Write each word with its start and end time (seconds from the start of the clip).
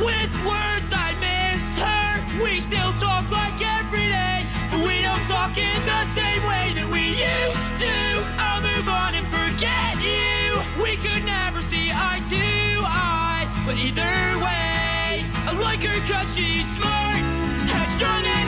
With 0.00 0.32
words 0.48 0.90
I 0.96 1.12
miss 1.20 1.76
her. 1.76 2.42
We 2.42 2.60
still 2.62 2.92
talk 2.94 3.30
like 3.30 3.60
every 3.60 4.08
day, 4.08 4.46
but 4.70 4.80
we 4.86 5.02
don't 5.02 5.26
talk 5.28 5.58
in 5.58 5.76
the 5.84 6.06
same 6.16 6.42
way 6.42 6.72
that 6.72 6.88
we 6.88 7.20
used 7.20 7.74
to. 7.84 7.96
I'll 8.40 8.62
move 8.64 8.88
on 8.88 9.14
and 9.14 9.26
forget 9.28 10.00
you. 10.00 10.56
We 10.82 10.96
could 10.96 11.24
never 11.24 11.60
see 11.60 11.90
eye 11.92 12.22
to 12.32 12.80
eye, 12.80 13.44
but 13.66 13.76
either 13.76 14.16
way, 14.40 15.24
I 15.44 15.52
like 15.60 15.82
her 15.82 16.00
cause 16.08 16.34
she's 16.34 16.66
smart, 16.76 17.20
headstrong 17.68 18.24
and 18.24 18.24
independent. 18.24 18.39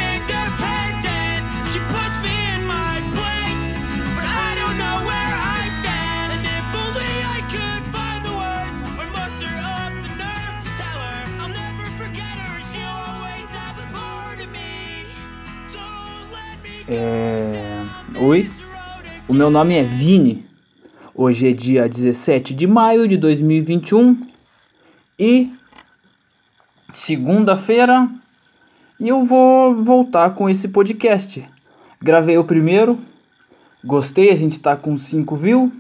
É... 16.95 18.21
Oi, 18.21 18.51
o 19.27 19.33
meu 19.33 19.49
nome 19.49 19.75
é 19.75 19.83
Vini. 19.83 20.45
Hoje 21.15 21.49
é 21.49 21.53
dia 21.55 21.89
17 21.89 22.53
de 22.53 22.67
maio 22.67 23.09
de 23.09 23.17
2021 23.17 24.27
e 25.19 25.51
segunda-feira 26.93 28.11
e 29.01 29.09
eu 29.09 29.25
vou 29.25 29.83
voltar 29.83 30.35
com 30.35 30.51
esse 30.51 30.69
podcast. 30.69 31.43
Gravei 31.99 32.37
o 32.37 32.45
primeiro, 32.45 32.99
gostei, 33.83 34.29
a 34.29 34.37
gente 34.37 34.61
tá 34.61 34.77
com 34.77 34.95
5 34.95 35.35
views. 35.35 35.73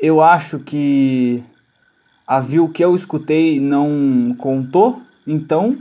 Eu 0.00 0.20
acho 0.20 0.58
que 0.58 1.40
a 2.26 2.40
view 2.40 2.68
que 2.68 2.84
eu 2.84 2.96
escutei 2.96 3.60
não 3.60 4.34
contou, 4.36 5.00
então, 5.24 5.78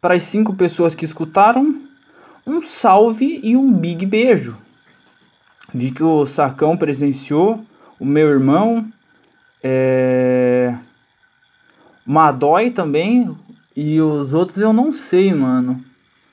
para 0.00 0.14
as 0.14 0.22
5 0.22 0.54
pessoas 0.54 0.94
que 0.94 1.04
escutaram, 1.04 1.85
um 2.46 2.62
salve 2.62 3.40
e 3.42 3.56
um 3.56 3.72
big 3.72 4.06
beijo. 4.06 4.56
Vi 5.74 5.90
que 5.90 6.02
o 6.02 6.24
Sacão 6.24 6.76
presenciou, 6.76 7.60
o 7.98 8.04
meu 8.04 8.28
irmão, 8.28 8.86
é... 9.62 10.74
Madói 12.06 12.70
também, 12.70 13.36
e 13.76 14.00
os 14.00 14.32
outros 14.32 14.58
eu 14.58 14.72
não 14.72 14.92
sei, 14.92 15.34
mano. 15.34 15.84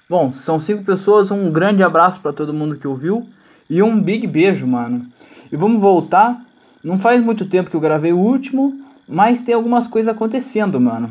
Bom, 0.07 0.31
são 0.31 0.59
cinco 0.59 0.83
pessoas, 0.83 1.31
um 1.31 1.51
grande 1.51 1.81
abraço 1.81 2.21
para 2.21 2.31
todo 2.31 2.53
mundo 2.53 2.77
que 2.77 2.87
ouviu 2.87 3.27
e 3.69 3.81
um 3.81 3.99
big 3.99 4.27
beijo, 4.27 4.67
mano. 4.67 5.07
E 5.51 5.57
vamos 5.57 5.81
voltar. 5.81 6.45
Não 6.83 6.99
faz 6.99 7.23
muito 7.23 7.45
tempo 7.45 7.69
que 7.69 7.75
eu 7.75 7.81
gravei 7.81 8.13
o 8.13 8.19
último, 8.19 8.79
mas 9.07 9.41
tem 9.41 9.55
algumas 9.55 9.87
coisas 9.87 10.13
acontecendo, 10.13 10.79
mano. 10.79 11.09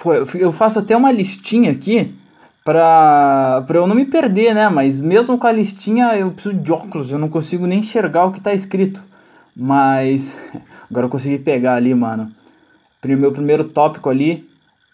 Pô, 0.00 0.14
eu 0.14 0.52
faço 0.52 0.78
até 0.78 0.96
uma 0.96 1.10
listinha 1.10 1.72
aqui 1.72 2.14
pra, 2.64 3.64
pra 3.66 3.78
eu 3.78 3.86
não 3.86 3.96
me 3.96 4.04
perder, 4.04 4.54
né? 4.54 4.68
Mas 4.68 5.00
mesmo 5.00 5.36
com 5.36 5.46
a 5.48 5.50
listinha 5.50 6.16
eu 6.16 6.30
preciso 6.30 6.54
de 6.54 6.70
óculos, 6.70 7.10
eu 7.10 7.18
não 7.18 7.28
consigo 7.28 7.66
nem 7.66 7.80
enxergar 7.80 8.24
o 8.24 8.30
que 8.30 8.40
tá 8.40 8.54
escrito. 8.54 9.02
Mas 9.56 10.36
agora 10.88 11.06
eu 11.06 11.10
consegui 11.10 11.36
pegar 11.40 11.74
ali, 11.74 11.92
mano. 11.96 12.30
Meu 13.04 13.32
primeiro 13.32 13.64
tópico 13.64 14.08
ali 14.08 14.48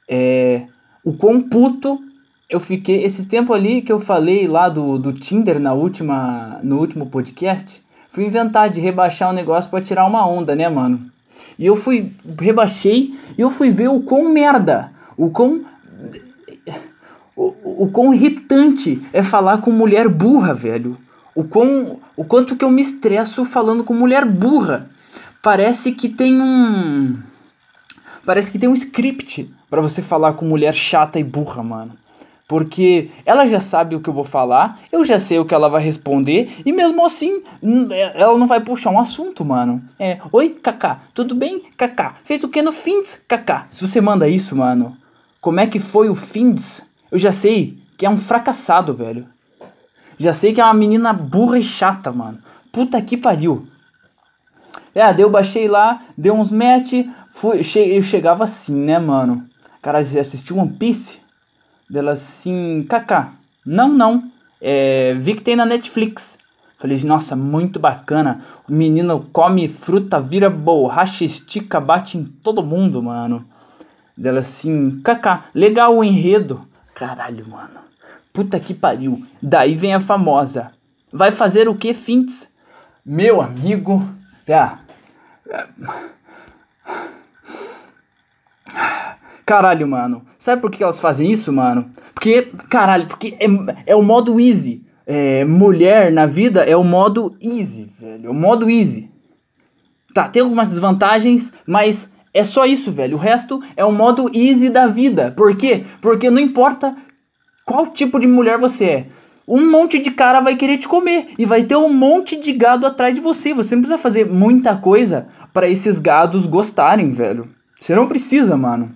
é 0.08 0.62
o 1.04 1.12
quão 1.12 1.38
puto 1.38 2.00
eu 2.48 2.58
fiquei 2.58 3.04
esse 3.04 3.26
tempo 3.26 3.52
ali 3.52 3.82
que 3.82 3.92
eu 3.92 4.00
falei 4.00 4.48
lá 4.48 4.70
do, 4.70 4.98
do 4.98 5.12
Tinder 5.12 5.60
na 5.60 5.74
última, 5.74 6.60
no 6.62 6.78
último 6.78 7.10
podcast. 7.10 7.82
Fui 8.10 8.24
inventar 8.24 8.70
de 8.70 8.80
rebaixar 8.80 9.28
o 9.28 9.34
negócio 9.34 9.70
pra 9.70 9.82
tirar 9.82 10.06
uma 10.06 10.26
onda, 10.26 10.54
né, 10.54 10.66
mano? 10.66 11.12
E 11.58 11.66
eu 11.66 11.76
fui, 11.76 12.12
rebaixei 12.40 13.14
e 13.36 13.42
eu 13.42 13.50
fui 13.50 13.70
ver 13.70 13.88
o 13.88 14.00
quão 14.00 14.32
merda, 14.32 14.93
o 15.16 15.30
quão 15.30 15.64
o, 17.36 17.84
o 17.84 17.90
quão 17.90 18.14
irritante 18.14 19.02
é 19.12 19.22
falar 19.22 19.58
com 19.58 19.70
mulher 19.70 20.08
burra, 20.08 20.54
velho. 20.54 20.96
O, 21.34 21.42
quão, 21.44 21.98
o 22.16 22.24
quanto 22.24 22.56
que 22.56 22.64
eu 22.64 22.70
me 22.70 22.80
estresso 22.80 23.44
falando 23.44 23.82
com 23.82 23.92
mulher 23.92 24.24
burra. 24.24 24.88
Parece 25.42 25.92
que 25.92 26.08
tem 26.08 26.40
um. 26.40 27.18
Parece 28.24 28.50
que 28.50 28.58
tem 28.58 28.68
um 28.68 28.74
script 28.74 29.52
pra 29.68 29.80
você 29.80 30.00
falar 30.00 30.34
com 30.34 30.46
mulher 30.46 30.74
chata 30.74 31.18
e 31.18 31.24
burra, 31.24 31.62
mano. 31.62 31.92
Porque 32.46 33.10
ela 33.26 33.46
já 33.46 33.58
sabe 33.58 33.96
o 33.96 34.00
que 34.00 34.08
eu 34.08 34.14
vou 34.14 34.24
falar, 34.24 34.80
eu 34.92 35.04
já 35.04 35.18
sei 35.18 35.38
o 35.38 35.44
que 35.46 35.54
ela 35.54 35.68
vai 35.68 35.82
responder, 35.82 36.60
e 36.64 36.72
mesmo 36.72 37.04
assim, 37.04 37.42
é- 37.90 38.20
ela 38.20 38.38
não 38.38 38.46
vai 38.46 38.60
puxar 38.60 38.90
um 38.90 39.00
assunto, 39.00 39.44
mano. 39.44 39.82
É, 39.98 40.18
oi, 40.30 40.50
Kaká, 40.50 41.00
tudo 41.14 41.34
bem? 41.34 41.62
Kaká, 41.76 42.16
fez 42.22 42.44
o 42.44 42.48
que 42.48 42.60
no 42.60 42.70
Fins? 42.70 43.18
Kaká, 43.26 43.66
se 43.70 43.86
você 43.86 43.98
manda 43.98 44.28
isso, 44.28 44.54
mano, 44.54 44.94
como 45.44 45.60
é 45.60 45.66
que 45.66 45.78
foi 45.78 46.08
o 46.08 46.14
Fins? 46.14 46.80
Eu 47.12 47.18
já 47.18 47.30
sei 47.30 47.76
que 47.98 48.06
é 48.06 48.08
um 48.08 48.16
fracassado, 48.16 48.94
velho. 48.94 49.26
Já 50.16 50.32
sei 50.32 50.54
que 50.54 50.60
é 50.60 50.64
uma 50.64 50.72
menina 50.72 51.12
burra 51.12 51.58
e 51.58 51.62
chata, 51.62 52.10
mano. 52.10 52.38
Puta 52.72 53.00
que 53.02 53.14
pariu. 53.14 53.66
É, 54.94 55.12
daí 55.12 55.20
eu 55.20 55.28
baixei 55.28 55.68
lá, 55.68 56.00
dei 56.16 56.32
uns 56.32 56.50
match, 56.50 56.94
fui, 57.30 57.60
eu 57.76 58.02
chegava 58.02 58.44
assim, 58.44 58.74
né, 58.74 58.98
mano? 58.98 59.46
Cara, 59.82 59.98
assistiu 59.98 60.56
One 60.56 60.72
Piece? 60.78 61.18
Dela 61.90 62.12
assim, 62.12 62.86
Kaká, 62.88 63.34
não, 63.66 63.88
não, 63.88 64.24
é, 64.62 65.12
vi 65.12 65.34
que 65.34 65.42
tem 65.42 65.56
na 65.56 65.66
Netflix. 65.66 66.38
Falei, 66.78 66.98
nossa, 67.04 67.36
muito 67.36 67.78
bacana. 67.78 68.40
O 68.66 68.72
menino 68.72 69.28
come 69.30 69.68
fruta, 69.68 70.18
vira 70.18 70.48
borracha, 70.48 71.22
estica, 71.22 71.78
bate 71.78 72.16
em 72.16 72.24
todo 72.24 72.64
mundo, 72.64 73.02
mano. 73.02 73.44
Dela 74.16 74.40
assim, 74.40 75.00
Kaká, 75.02 75.46
legal 75.54 75.96
o 75.96 76.04
enredo. 76.04 76.66
Caralho, 76.94 77.46
mano. 77.48 77.80
Puta 78.32 78.58
que 78.60 78.74
pariu. 78.74 79.24
Daí 79.42 79.74
vem 79.74 79.94
a 79.94 80.00
famosa. 80.00 80.72
Vai 81.12 81.30
fazer 81.30 81.68
o 81.68 81.74
que, 81.74 81.94
Fints? 81.94 82.48
Meu 83.04 83.40
amigo. 83.40 84.02
Ah, 84.48 84.78
Caralho, 89.46 89.86
mano. 89.86 90.22
Sabe 90.38 90.62
por 90.62 90.70
que 90.70 90.82
elas 90.82 91.00
fazem 91.00 91.30
isso, 91.30 91.52
mano? 91.52 91.90
Porque, 92.14 92.50
caralho, 92.70 93.06
porque 93.06 93.36
é, 93.38 93.46
é 93.92 93.96
o 93.96 94.02
modo 94.02 94.40
easy. 94.40 94.82
É, 95.06 95.44
mulher 95.44 96.10
na 96.10 96.24
vida 96.24 96.62
é 96.64 96.74
o 96.74 96.82
modo 96.82 97.36
easy, 97.42 97.92
velho. 98.00 98.26
É 98.26 98.30
o 98.30 98.34
modo 98.34 98.70
easy. 98.70 99.10
Tá, 100.14 100.28
tem 100.28 100.42
algumas 100.42 100.68
desvantagens, 100.68 101.52
mas 101.66 102.08
é 102.34 102.42
só 102.42 102.66
isso, 102.66 102.90
velho. 102.90 103.16
O 103.16 103.20
resto 103.20 103.62
é 103.76 103.84
o 103.84 103.92
modo 103.92 104.28
easy 104.34 104.68
da 104.68 104.88
vida. 104.88 105.32
Por 105.36 105.54
quê? 105.54 105.84
Porque 106.00 106.28
não 106.28 106.40
importa 106.40 106.96
qual 107.64 107.86
tipo 107.86 108.18
de 108.18 108.26
mulher 108.26 108.58
você 108.58 108.84
é. 108.84 109.06
Um 109.46 109.70
monte 109.70 110.00
de 110.00 110.10
cara 110.10 110.40
vai 110.40 110.56
querer 110.56 110.78
te 110.78 110.88
comer 110.88 111.28
e 111.38 111.46
vai 111.46 111.62
ter 111.62 111.76
um 111.76 111.92
monte 111.92 112.34
de 112.34 112.52
gado 112.52 112.86
atrás 112.86 113.14
de 113.14 113.20
você. 113.20 113.54
Você 113.54 113.76
não 113.76 113.82
precisa 113.82 114.02
fazer 114.02 114.26
muita 114.26 114.74
coisa 114.74 115.28
para 115.52 115.68
esses 115.68 116.00
gados 116.00 116.46
gostarem, 116.46 117.12
velho. 117.12 117.48
Você 117.80 117.94
não 117.94 118.08
precisa, 118.08 118.56
mano. 118.56 118.90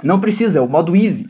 Não 0.00 0.20
precisa, 0.20 0.60
é 0.60 0.62
o 0.62 0.68
modo 0.68 0.94
easy. 0.94 1.28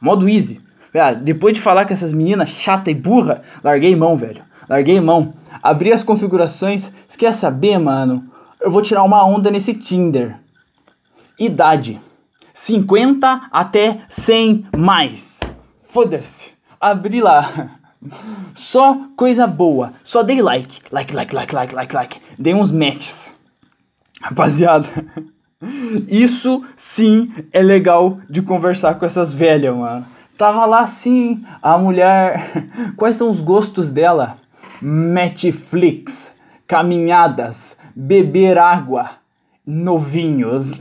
Modo 0.00 0.28
easy. 0.28 0.60
Ah, 0.94 1.12
depois 1.12 1.54
de 1.54 1.60
falar 1.60 1.84
com 1.86 1.92
essas 1.92 2.12
meninas 2.12 2.48
chata 2.48 2.90
e 2.90 2.94
burra, 2.94 3.42
larguei 3.62 3.94
mão, 3.94 4.16
velho. 4.16 4.42
Larguei 4.68 5.00
mão. 5.00 5.34
Abri 5.62 5.92
as 5.92 6.02
configurações. 6.02 6.90
Você 7.06 7.18
quer 7.18 7.32
saber, 7.32 7.78
mano? 7.78 8.24
Eu 8.60 8.70
vou 8.70 8.80
tirar 8.80 9.02
uma 9.02 9.26
onda 9.26 9.50
nesse 9.50 9.74
Tinder. 9.74 10.41
Idade: 11.44 12.00
50 12.54 13.48
até 13.50 14.02
100 14.08 14.66
mais. 14.76 15.40
Foda-se. 15.82 16.52
Abri 16.80 17.20
lá. 17.20 17.78
Só 18.54 19.08
coisa 19.16 19.44
boa. 19.44 19.94
Só 20.04 20.22
dei 20.22 20.40
like. 20.40 20.80
Like, 20.92 21.12
like, 21.12 21.34
like, 21.34 21.52
like, 21.52 21.74
like, 21.74 21.94
like. 21.94 22.20
Dei 22.38 22.54
uns 22.54 22.70
matches. 22.70 23.32
Rapaziada. 24.20 24.86
Isso 26.08 26.64
sim 26.76 27.32
é 27.52 27.60
legal 27.60 28.20
de 28.30 28.40
conversar 28.40 28.94
com 28.94 29.04
essas 29.04 29.32
velhas, 29.32 29.74
mano. 29.74 30.06
Tava 30.38 30.64
lá 30.64 30.80
assim, 30.80 31.44
a 31.60 31.76
mulher. 31.76 32.68
Quais 32.96 33.16
são 33.16 33.28
os 33.28 33.40
gostos 33.40 33.90
dela? 33.90 34.38
Netflix, 34.80 36.32
caminhadas, 36.68 37.76
beber 37.96 38.58
água, 38.58 39.21
novinhos. 39.66 40.72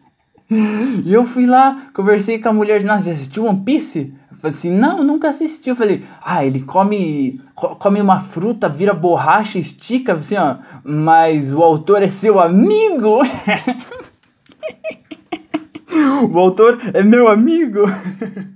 e 0.50 1.12
eu 1.12 1.24
fui 1.24 1.46
lá, 1.46 1.88
conversei 1.92 2.38
com 2.38 2.48
a 2.48 2.52
mulher, 2.52 2.82
nossa, 2.82 3.04
já 3.04 3.12
assistiu 3.12 3.44
One 3.46 3.60
Piece? 3.64 4.12
Eu 4.30 4.36
falei 4.38 4.56
assim, 4.56 4.70
não, 4.70 5.02
nunca 5.02 5.30
assisti. 5.30 5.70
Eu 5.70 5.76
falei, 5.76 6.04
ah, 6.24 6.44
ele 6.44 6.60
come, 6.60 7.40
co- 7.54 7.74
come 7.76 8.00
uma 8.00 8.20
fruta, 8.20 8.68
vira 8.68 8.92
borracha, 8.92 9.58
estica, 9.58 10.14
assim, 10.14 10.36
ó, 10.36 10.56
mas 10.84 11.52
o 11.52 11.62
autor 11.62 12.02
é 12.02 12.10
seu 12.10 12.38
amigo. 12.38 13.20
o 16.30 16.38
autor 16.38 16.78
é 16.92 17.02
meu 17.02 17.28
amigo. 17.28 17.80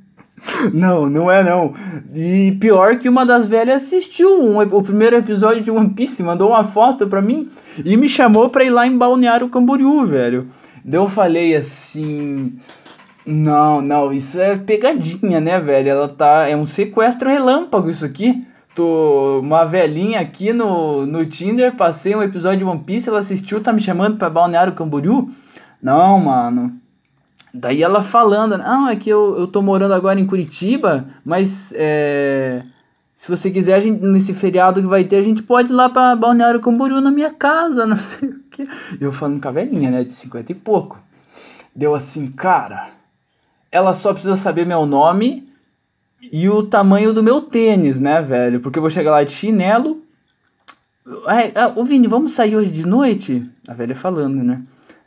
Não, 0.73 1.09
não 1.09 1.31
é 1.31 1.43
não. 1.43 1.75
E 2.15 2.57
pior 2.61 2.99
que 2.99 3.09
uma 3.09 3.25
das 3.25 3.47
velhas 3.47 3.83
assistiu 3.83 4.41
um, 4.41 4.59
o 4.59 4.83
primeiro 4.83 5.17
episódio 5.17 5.63
de 5.63 5.71
One 5.71 5.91
Piece, 5.91 6.23
mandou 6.23 6.51
uma 6.51 6.65
foto 6.65 7.07
pra 7.07 7.23
mim 7.23 7.49
e 7.85 7.97
me 7.97 8.09
chamou 8.09 8.49
pra 8.49 8.65
ir 8.65 8.71
lá 8.71 8.87
em 8.87 8.97
Balneário 8.97 9.49
Camboriú, 9.49 10.05
velho. 10.07 10.49
Daí 10.85 11.01
eu 11.01 11.09
falei 11.09 11.55
assim. 11.57 12.55
Não, 13.27 13.81
não, 13.81 14.13
isso 14.13 14.41
é 14.41 14.57
pegadinha, 14.57 15.41
né, 15.41 15.61
velho? 15.61 15.91
Ela 15.91 16.09
tá. 16.09 16.49
É 16.49 16.57
um 16.57 16.67
sequestro 16.67 17.29
relâmpago 17.29 17.91
isso 17.91 18.05
aqui. 18.05 18.45
Tô 18.75 19.41
uma 19.41 19.65
velhinha 19.65 20.21
aqui 20.21 20.53
no, 20.53 21.05
no 21.05 21.27
Tinder, 21.27 21.77
passei 21.77 22.15
um 22.15 22.23
episódio 22.23 22.59
de 22.59 22.65
One 22.65 22.81
Piece, 22.81 23.09
ela 23.09 23.19
assistiu, 23.19 23.61
tá 23.61 23.73
me 23.73 23.81
chamando 23.81 24.17
pra 24.17 24.31
Balneário 24.31 24.75
Camboriú? 24.75 25.29
Não, 25.83 26.21
mano. 26.21 26.80
Daí 27.53 27.83
ela 27.83 28.03
falando, 28.03 28.57
não, 28.57 28.89
é 28.89 28.97
que 28.97 29.11
eu, 29.11 29.37
eu 29.37 29.47
tô 29.47 29.61
morando 29.61 29.93
agora 29.93 30.21
em 30.21 30.27
Curitiba, 30.27 31.07
mas 31.25 31.73
é, 31.75 32.63
se 33.17 33.29
você 33.29 33.51
quiser, 33.51 33.75
a 33.75 33.81
gente, 33.81 34.01
nesse 34.03 34.33
feriado 34.33 34.81
que 34.81 34.87
vai 34.87 35.05
ter, 35.05 35.17
a 35.17 35.23
gente 35.23 35.43
pode 35.43 35.71
ir 35.71 35.75
lá 35.75 35.89
pra 35.89 36.17
Balneário 36.17 36.61
Camboriú 36.61 37.01
na 37.01 37.11
minha 37.11 37.31
casa, 37.31 37.85
não 37.87 37.97
sei 37.97 38.29
o 38.29 38.41
que. 38.51 38.65
Eu 39.01 39.13
falando 39.13 39.41
com 39.43 39.49
a 39.49 39.53
velhinha, 39.53 39.91
né, 39.91 40.05
de 40.05 40.13
50 40.13 40.53
e 40.53 40.55
pouco. 40.55 40.99
Deu 41.75 41.95
assim, 41.95 42.29
cara, 42.29 42.91
ela 43.71 43.95
só 43.95 44.13
precisa 44.13 44.37
saber 44.37 44.65
meu 44.65 44.87
nome 44.87 45.49
e 46.33 46.49
o 46.49 46.63
tamanho 46.63 47.13
do 47.13 47.23
meu 47.23 47.43
tênis, 47.43 47.99
né, 47.99 48.23
velho? 48.23 48.61
Porque 48.61 48.79
eu 48.79 48.83
vou 48.83 48.91
chegar 48.91 49.11
lá 49.11 49.25
de 49.25 49.33
chinelo. 49.33 50.03
É, 51.27 51.67
ô 51.75 51.85
Vini, 51.85 52.07
vamos 52.07 52.33
sair 52.33 52.57
hoje 52.57 52.71
de 52.71 52.87
noite? 52.87 53.49
A 53.67 53.75
velha 53.75 53.97
falando, 53.97 54.43
né? 54.43 54.63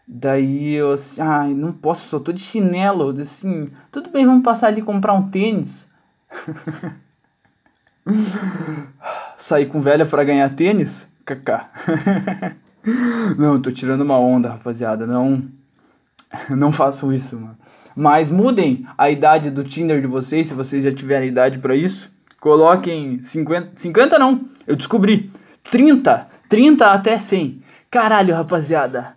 Daí 0.08 0.74
eu 0.74 0.92
assim, 0.92 1.22
ai, 1.22 1.54
não 1.54 1.72
posso, 1.72 2.08
só 2.08 2.20
tô 2.20 2.32
de 2.32 2.42
chinelo. 2.42 3.10
Eu 3.10 3.14
disse 3.14 3.48
assim, 3.48 3.68
tudo 3.92 4.10
bem, 4.10 4.26
vamos 4.26 4.44
passar 4.44 4.68
ali 4.68 4.82
comprar 4.82 5.14
um 5.14 5.30
tênis. 5.30 5.88
Sair 9.38 9.68
com 9.68 9.82
velha 9.82 10.06
para 10.06 10.24
ganhar 10.24 10.50
tênis? 10.56 11.08
Kaká. 11.26 11.70
não, 13.38 13.62
tô 13.62 13.72
tirando 13.72 14.02
uma 14.02 14.20
onda, 14.20 14.50
rapaziada. 14.50 15.08
Não. 15.08 15.44
Não 16.50 16.72
façam 16.72 17.14
isso, 17.14 17.40
mano. 17.40 17.58
Mas 17.96 18.32
mudem 18.32 18.86
a 18.98 19.10
idade 19.10 19.52
do 19.52 19.64
Tinder 19.64 20.02
de 20.02 20.08
vocês, 20.08 20.48
se 20.48 20.54
vocês 20.54 20.84
já 20.84 20.92
tiverem 20.92 21.30
idade 21.30 21.60
para 21.60 21.76
isso. 21.76 22.12
Coloquem 22.40 23.22
50. 23.22 23.74
50 23.80 24.20
não, 24.20 24.50
eu 24.68 24.76
descobri. 24.76 25.32
30. 25.72 26.28
30 26.50 26.88
até 26.88 27.18
100. 27.18 27.62
Caralho, 27.90 28.36
rapaziada. 28.36 29.16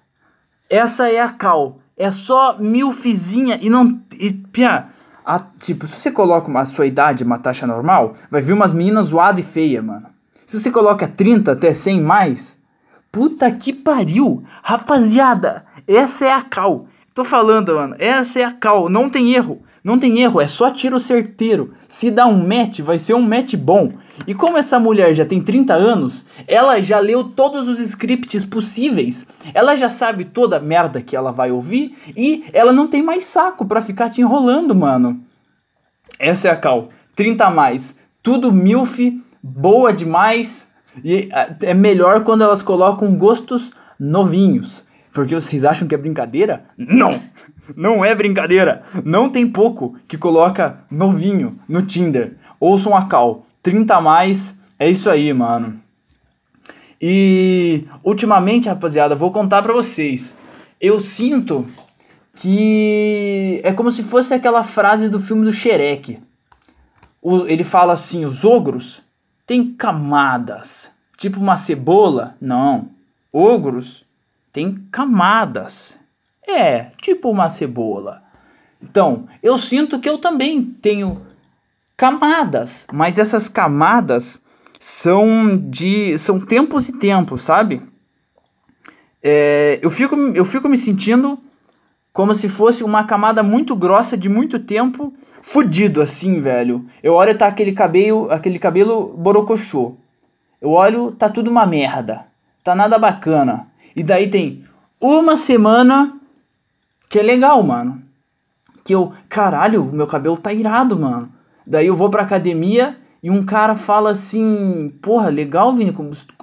Essa 0.69 1.09
é 1.09 1.21
a 1.21 1.29
cal. 1.29 1.79
É 1.97 2.11
só 2.11 2.59
milfizinha 2.59 3.59
e 3.61 3.71
não. 3.71 4.01
E, 4.13 4.33
pia, 4.33 4.89
a, 5.25 5.41
tipo, 5.59 5.87
se 5.87 5.99
você 5.99 6.11
coloca 6.11 6.49
uma, 6.49 6.61
a 6.61 6.67
sua 6.67 6.87
idade, 6.87 7.25
uma 7.25 7.39
taxa 7.39 7.67
normal, 7.67 8.15
vai 8.31 8.41
vir 8.41 8.53
umas 8.53 8.73
meninas 8.73 9.07
zoadas 9.07 9.45
e 9.45 9.49
feia, 9.49 9.83
mano. 9.83 10.07
Se 10.47 10.61
você 10.61 10.71
coloca 10.71 11.09
30 11.09 11.53
até 11.53 11.75
100 11.75 12.01
mais, 12.01 12.59
puta 13.11 13.51
que 13.51 13.73
pariu. 13.73 14.45
Rapaziada, 14.63 15.65
essa 15.89 16.25
é 16.25 16.33
a 16.33 16.43
cal. 16.43 16.87
Tô 17.13 17.25
falando, 17.25 17.75
mano, 17.75 17.97
essa 17.99 18.39
é 18.39 18.45
a 18.45 18.53
cal. 18.53 18.89
Não 18.89 19.09
tem 19.09 19.35
erro. 19.35 19.63
Não 19.87 20.01
tem 20.01 20.21
erro, 20.21 20.41
é 20.41 20.49
só 20.49 20.69
tiro 20.69 20.99
certeiro. 20.99 21.73
Se 21.89 22.11
dá 22.11 22.27
um 22.27 22.45
match, 22.45 22.81
vai 22.81 22.99
ser 22.99 23.15
um 23.15 23.23
match 23.23 23.55
bom. 23.55 23.93
E 24.27 24.35
como 24.35 24.59
essa 24.59 24.81
mulher 24.81 25.15
já 25.15 25.25
tem 25.25 25.41
30 25.41 25.75
anos, 25.75 26.25
ela 26.49 26.81
já 26.83 26.99
leu 26.99 27.23
todos 27.23 27.69
os 27.69 27.79
scripts 27.79 28.45
possíveis. 28.45 29.25
Ela 29.55 29.77
já 29.77 29.89
sabe 29.89 30.25
toda 30.25 30.57
a 30.57 30.61
merda 30.61 31.01
que 31.01 31.15
ela 31.15 31.31
vai 31.31 31.53
ouvir 31.53 31.97
e 32.17 32.47
ela 32.53 32.73
não 32.73 32.89
tem 32.89 33.01
mais 33.01 33.27
saco 33.27 33.65
para 33.65 33.81
ficar 33.81 34.11
te 34.11 34.21
enrolando, 34.21 34.75
mano. 34.75 35.21
Essa 36.19 36.49
é 36.49 36.51
a 36.51 36.57
cal. 36.57 36.89
30 37.15 37.45
a 37.47 37.51
mais. 37.53 37.95
Tudo 38.25 38.53
milf, 38.53 38.99
boa 39.41 39.93
demais. 39.93 40.67
E 41.05 41.29
é 41.61 41.75
melhor 41.75 42.25
quando 42.25 42.43
elas 42.43 42.61
colocam 42.61 43.15
gostos 43.15 43.71
novinhos. 44.01 44.85
Porque 45.13 45.33
vocês 45.33 45.65
acham 45.65 45.87
que 45.87 45.95
é 45.95 45.99
brincadeira? 45.99 46.65
Não! 46.77 47.23
Não 47.75 48.05
é 48.05 48.15
brincadeira. 48.15 48.83
Não 49.05 49.31
tem 49.31 49.51
pouco 49.51 49.97
que 50.07 50.19
coloca 50.19 50.81
novinho 50.91 51.59
no 51.69 51.83
Tinder. 51.83 52.37
Ouçam 52.61 52.95
a 52.95 53.07
cal. 53.07 53.47
30 53.63 53.97
a 53.97 54.01
mais. 54.01 54.55
É 54.79 54.89
isso 54.89 55.09
aí, 55.09 55.33
mano. 55.33 55.81
E 57.01 57.85
ultimamente, 58.03 58.69
rapaziada, 58.69 59.15
vou 59.15 59.31
contar 59.31 59.63
pra 59.63 59.73
vocês. 59.73 60.35
Eu 60.81 61.01
sinto 61.01 61.67
que 62.35 63.61
é 63.65 63.73
como 63.73 63.91
se 63.91 64.03
fosse 64.03 64.35
aquela 64.35 64.63
frase 64.63 65.09
do 65.09 65.19
filme 65.19 65.45
do. 65.45 66.23
O, 67.21 67.47
ele 67.47 67.65
fala 67.65 67.95
assim: 67.95 68.25
os 68.25 68.45
ogros 68.45 69.03
têm 69.47 69.73
camadas. 69.75 70.91
Tipo 71.17 71.41
uma 71.41 71.57
cebola? 71.57 72.37
Não. 72.41 72.91
Ogros 73.33 74.05
têm 74.53 74.75
camadas. 74.91 75.99
É, 76.47 76.91
tipo 77.01 77.31
uma 77.31 77.51
cebola. 77.51 78.23
Então, 78.83 79.27
eu 79.43 79.59
sinto 79.59 79.99
que 79.99 80.09
eu 80.09 80.19
também 80.19 80.63
tenho 80.63 81.27
camadas, 81.97 82.85
mas 82.93 83.19
essas 83.19 83.49
camadas 83.49 84.41
são 84.79 85.57
de 85.57 86.19
são 86.19 86.39
tempos 86.39 86.89
e 86.89 86.93
tempos, 86.93 87.43
sabe? 87.43 87.83
É, 89.23 89.79
eu 89.83 89.91
fico 89.91 90.15
eu 90.15 90.45
fico 90.45 90.69
me 90.69 90.77
sentindo 90.79 91.39
como 92.13 92.35
se 92.35 92.49
fosse 92.49 92.85
uma 92.85 93.05
camada 93.05 93.43
muito 93.43 93.75
grossa 93.77 94.17
de 94.17 94.29
muito 94.29 94.59
tempo, 94.59 95.13
fudido 95.43 96.01
assim, 96.01 96.41
velho. 96.41 96.87
Eu 97.03 97.15
olho 97.15 97.37
tá 97.37 97.47
aquele 97.47 97.73
cabelo, 97.73 98.31
aquele 98.31 98.59
cabelo 98.59 99.15
borocochô. 99.17 99.97
Eu 100.61 100.71
olho, 100.71 101.13
tá 101.13 101.29
tudo 101.29 101.51
uma 101.51 101.67
merda. 101.67 102.27
Tá 102.65 102.75
nada 102.75 102.99
bacana. 102.99 103.69
E 103.95 104.03
daí 104.03 104.31
tem 104.31 104.65
uma 104.99 105.37
semana 105.37 106.19
que 107.09 107.19
é 107.19 107.23
legal, 107.23 107.63
mano. 107.63 108.03
Que 108.85 108.95
eu, 108.95 109.13
caralho, 109.29 109.85
meu 109.85 110.07
cabelo 110.07 110.37
tá 110.37 110.53
irado, 110.53 110.99
mano. 110.99 111.31
Daí 111.67 111.87
eu 111.87 111.97
vou 111.97 112.09
pra 112.09 112.23
academia 112.23 112.97
e 113.23 113.31
um 113.31 113.45
cara 113.45 113.75
fala 113.75 114.11
assim: 114.11 114.93
Porra, 115.03 115.29
legal, 115.29 115.75
Vini, 115.75 115.95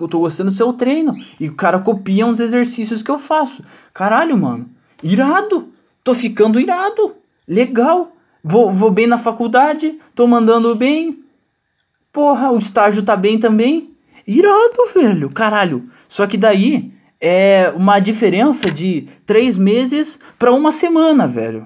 eu 0.02 0.08
tô 0.08 0.20
gostando 0.20 0.52
do 0.52 0.56
seu 0.56 0.74
treino. 0.74 1.14
E 1.40 1.48
o 1.48 1.56
cara 1.56 1.80
copia 1.80 2.26
uns 2.26 2.40
exercícios 2.40 3.02
que 3.02 3.10
eu 3.10 3.20
faço. 3.20 3.64
Caralho, 3.94 4.38
mano, 4.38 4.70
irado. 5.02 5.70
Tô 6.04 6.14
ficando 6.14 6.60
irado. 6.60 7.16
Legal. 7.48 8.12
Vou, 8.44 8.74
vou 8.74 8.92
bem 8.92 9.08
na 9.08 9.18
faculdade, 9.18 9.98
tô 10.14 10.28
mandando 10.28 10.76
bem. 10.76 11.24
Porra, 12.12 12.52
o 12.52 12.58
estágio 12.58 13.02
tá 13.02 13.16
bem 13.16 13.40
também. 13.40 13.92
Irado, 14.28 14.86
velho. 14.94 15.30
Caralho. 15.30 15.90
Só 16.10 16.28
que 16.28 16.38
daí 16.38 16.92
é 17.26 17.74
uma 17.74 18.02
diferença 18.02 18.70
de 18.70 19.08
três 19.26 19.58
meses 19.58 20.20
para 20.38 20.52
uma 20.52 20.74
semana, 20.74 21.26
velho. 21.26 21.66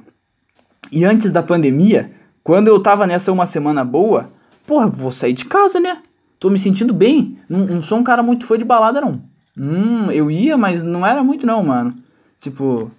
E 0.92 1.04
antes 1.04 1.32
da 1.32 1.42
pandemia, 1.42 2.12
quando 2.44 2.68
eu 2.68 2.80
tava 2.80 3.08
nessa 3.08 3.32
uma 3.32 3.48
semana 3.48 3.84
boa, 3.84 4.30
porra, 4.68 4.86
vou 4.86 5.12
sair 5.12 5.34
de 5.34 5.46
casa, 5.46 5.80
né? 5.80 5.98
Tô 6.40 6.52
me 6.52 6.60
sentindo 6.60 6.94
bem. 6.94 7.40
Não, 7.50 7.62
não 7.66 7.82
sou 7.82 7.98
um 7.98 8.04
cara 8.04 8.22
muito 8.22 8.46
fã 8.46 8.56
de 8.56 8.64
balada, 8.64 9.02
não. 9.02 9.20
Hum, 9.58 10.12
eu 10.12 10.30
ia, 10.30 10.56
mas 10.56 10.84
não 10.84 11.04
era 11.04 11.24
muito, 11.24 11.48
não, 11.48 11.64
mano. 11.64 11.96
Tipo, 12.40 12.92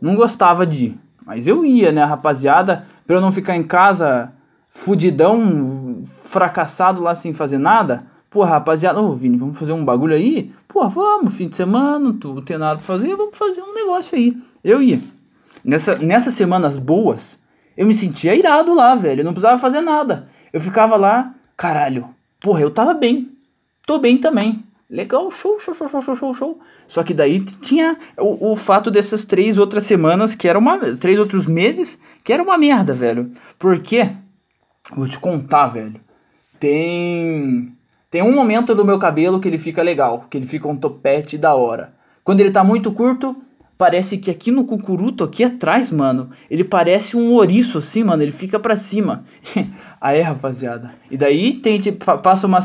não 0.00 0.14
gostava 0.14 0.64
de 0.64 0.84
ir. 0.84 0.98
Mas 1.26 1.48
eu 1.48 1.64
ia, 1.64 1.90
né, 1.90 2.04
rapaziada? 2.04 2.86
Pra 3.04 3.16
eu 3.16 3.20
não 3.20 3.32
ficar 3.32 3.56
em 3.56 3.64
casa 3.64 4.32
fudidão, 4.70 6.00
fracassado 6.22 7.02
lá 7.02 7.16
sem 7.16 7.32
fazer 7.32 7.58
nada. 7.58 8.06
Pô, 8.34 8.42
rapaziada, 8.42 9.00
ô 9.00 9.14
Vini, 9.14 9.36
vamos 9.36 9.56
fazer 9.56 9.70
um 9.70 9.84
bagulho 9.84 10.12
aí? 10.12 10.50
Pô, 10.66 10.88
vamos, 10.88 11.36
fim 11.36 11.48
de 11.48 11.56
semana, 11.56 12.12
tu 12.20 12.42
tem 12.42 12.58
nada 12.58 12.78
pra 12.78 12.84
fazer, 12.84 13.14
vamos 13.14 13.38
fazer 13.38 13.62
um 13.62 13.72
negócio 13.72 14.18
aí. 14.18 14.36
Eu 14.64 14.82
ia. 14.82 15.00
Nessa, 15.64 15.94
nessas 15.98 16.34
semanas 16.34 16.80
boas, 16.80 17.38
eu 17.76 17.86
me 17.86 17.94
sentia 17.94 18.34
irado 18.34 18.74
lá, 18.74 18.96
velho. 18.96 19.20
Eu 19.20 19.24
não 19.24 19.32
precisava 19.32 19.56
fazer 19.56 19.82
nada. 19.82 20.28
Eu 20.52 20.60
ficava 20.60 20.96
lá, 20.96 21.32
caralho, 21.56 22.08
porra, 22.40 22.60
eu 22.60 22.72
tava 22.72 22.92
bem. 22.92 23.30
Tô 23.86 24.00
bem 24.00 24.18
também. 24.18 24.64
Legal, 24.90 25.30
show, 25.30 25.60
show, 25.60 25.72
show, 25.72 25.88
show, 25.88 26.16
show, 26.16 26.34
show. 26.34 26.60
Só 26.88 27.04
que 27.04 27.14
daí 27.14 27.38
tinha 27.38 27.96
o, 28.18 28.50
o 28.50 28.56
fato 28.56 28.90
dessas 28.90 29.24
três 29.24 29.58
outras 29.58 29.84
semanas, 29.84 30.34
que 30.34 30.48
era 30.48 30.58
uma. 30.58 30.96
Três 30.96 31.20
outros 31.20 31.46
meses, 31.46 31.96
que 32.24 32.32
era 32.32 32.42
uma 32.42 32.58
merda, 32.58 32.94
velho. 32.94 33.30
Porque, 33.60 34.10
vou 34.92 35.06
te 35.06 35.20
contar, 35.20 35.68
velho. 35.68 36.00
Tem 36.58 37.72
tem 38.14 38.22
um 38.22 38.32
momento 38.32 38.76
do 38.76 38.84
meu 38.84 38.96
cabelo 38.96 39.40
que 39.40 39.48
ele 39.48 39.58
fica 39.58 39.82
legal, 39.82 40.26
que 40.30 40.36
ele 40.36 40.46
fica 40.46 40.68
um 40.68 40.76
topete 40.76 41.36
da 41.36 41.56
hora. 41.56 41.94
Quando 42.22 42.38
ele 42.38 42.52
tá 42.52 42.62
muito 42.62 42.92
curto, 42.92 43.34
parece 43.76 44.18
que 44.18 44.30
aqui 44.30 44.52
no 44.52 44.64
cucuruto, 44.64 45.24
aqui 45.24 45.42
atrás, 45.42 45.90
mano, 45.90 46.30
ele 46.48 46.62
parece 46.62 47.16
um 47.16 47.32
ouriço 47.32 47.78
assim, 47.78 48.04
mano, 48.04 48.22
ele 48.22 48.30
fica 48.30 48.56
pra 48.56 48.76
cima. 48.76 49.24
Aí, 50.00 50.20
rapaziada. 50.20 50.92
E 51.10 51.16
daí 51.16 51.54
tem, 51.54 51.80
tipo, 51.80 52.04
passa 52.18 52.46
uma... 52.46 52.60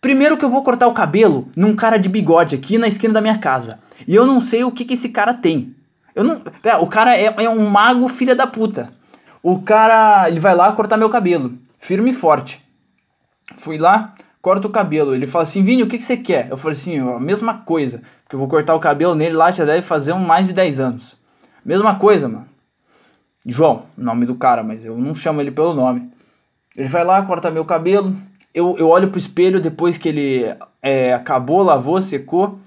Primeiro 0.00 0.36
que 0.36 0.44
eu 0.44 0.50
vou 0.50 0.62
cortar 0.62 0.86
o 0.86 0.94
cabelo 0.94 1.48
num 1.56 1.74
cara 1.74 1.96
de 1.96 2.08
bigode 2.08 2.54
aqui 2.54 2.78
na 2.78 2.86
esquina 2.86 3.14
da 3.14 3.20
minha 3.20 3.38
casa. 3.38 3.80
E 4.06 4.14
eu 4.14 4.24
não 4.24 4.38
sei 4.38 4.62
o 4.62 4.70
que, 4.70 4.84
que 4.84 4.94
esse 4.94 5.08
cara 5.08 5.34
tem. 5.34 5.74
Eu 6.14 6.22
não... 6.22 6.42
É, 6.62 6.76
o 6.76 6.86
cara 6.86 7.16
é, 7.16 7.24
é 7.24 7.50
um 7.50 7.68
mago 7.68 8.06
filha 8.06 8.36
da 8.36 8.46
puta. 8.46 8.92
O 9.42 9.62
cara, 9.62 10.28
ele 10.28 10.38
vai 10.38 10.54
lá 10.54 10.70
cortar 10.70 10.96
meu 10.96 11.10
cabelo, 11.10 11.58
firme 11.80 12.10
e 12.10 12.14
forte. 12.14 12.64
Fui 13.56 13.78
lá, 13.78 14.14
corto 14.46 14.68
o 14.68 14.70
cabelo. 14.70 15.12
Ele 15.12 15.26
fala 15.26 15.42
assim: 15.42 15.60
Vini, 15.60 15.82
o 15.82 15.88
que, 15.88 15.98
que 15.98 16.04
você 16.04 16.16
quer? 16.16 16.46
Eu 16.48 16.56
falei 16.56 16.78
assim: 16.78 17.00
a 17.00 17.18
mesma 17.18 17.54
coisa. 17.62 18.00
Porque 18.22 18.36
eu 18.36 18.38
vou 18.38 18.46
cortar 18.46 18.76
o 18.76 18.80
cabelo 18.80 19.12
nele 19.12 19.34
lá, 19.34 19.50
já 19.50 19.64
deve 19.64 19.82
fazer 19.82 20.12
um 20.12 20.20
mais 20.20 20.46
de 20.46 20.52
10 20.52 20.78
anos. 20.78 21.16
Mesma 21.64 21.96
coisa, 21.96 22.28
mano. 22.28 22.46
João, 23.44 23.86
nome 23.98 24.24
do 24.24 24.36
cara, 24.36 24.62
mas 24.62 24.84
eu 24.84 24.96
não 24.96 25.16
chamo 25.16 25.40
ele 25.40 25.50
pelo 25.50 25.74
nome. 25.74 26.08
Ele 26.76 26.88
vai 26.88 27.04
lá, 27.04 27.20
corta 27.22 27.50
meu 27.50 27.64
cabelo. 27.64 28.14
Eu, 28.54 28.76
eu 28.78 28.88
olho 28.88 29.08
pro 29.08 29.18
espelho 29.18 29.60
depois 29.60 29.98
que 29.98 30.08
ele 30.08 30.56
é, 30.80 31.12
acabou, 31.12 31.62
lavou, 31.62 32.00
secou. 32.00 32.60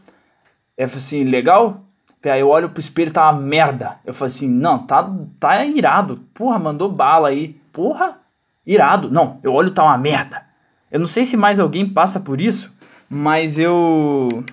Eu 0.78 0.90
falo 0.90 0.98
assim, 0.98 1.24
legal? 1.24 1.82
Aí 2.26 2.42
eu 2.42 2.50
olho 2.50 2.70
pro 2.70 2.82
espelho, 2.82 3.12
tá 3.12 3.32
uma 3.32 3.40
merda. 3.40 4.00
Eu 4.06 4.14
falo 4.14 4.30
assim, 4.30 4.50
não, 4.50 4.80
tá, 4.80 5.10
tá 5.40 5.66
irado. 5.66 6.20
Porra, 6.34 6.60
mandou 6.60 6.92
bala 6.92 7.30
aí. 7.30 7.56
Porra, 7.72 8.18
irado. 8.66 9.10
Não, 9.10 9.40
eu 9.44 9.54
olho, 9.54 9.72
tá 9.72 9.84
uma 9.84 9.98
merda. 9.98 10.49
Eu 10.92 11.00
não 11.00 11.08
sei 11.08 11.26
se 11.26 11.38
mais 11.38 11.60
alguém 11.60 11.88
passa 11.88 12.20
por 12.20 12.42
isso, 12.42 12.72
mas 13.10 13.58
eu... 13.58 14.44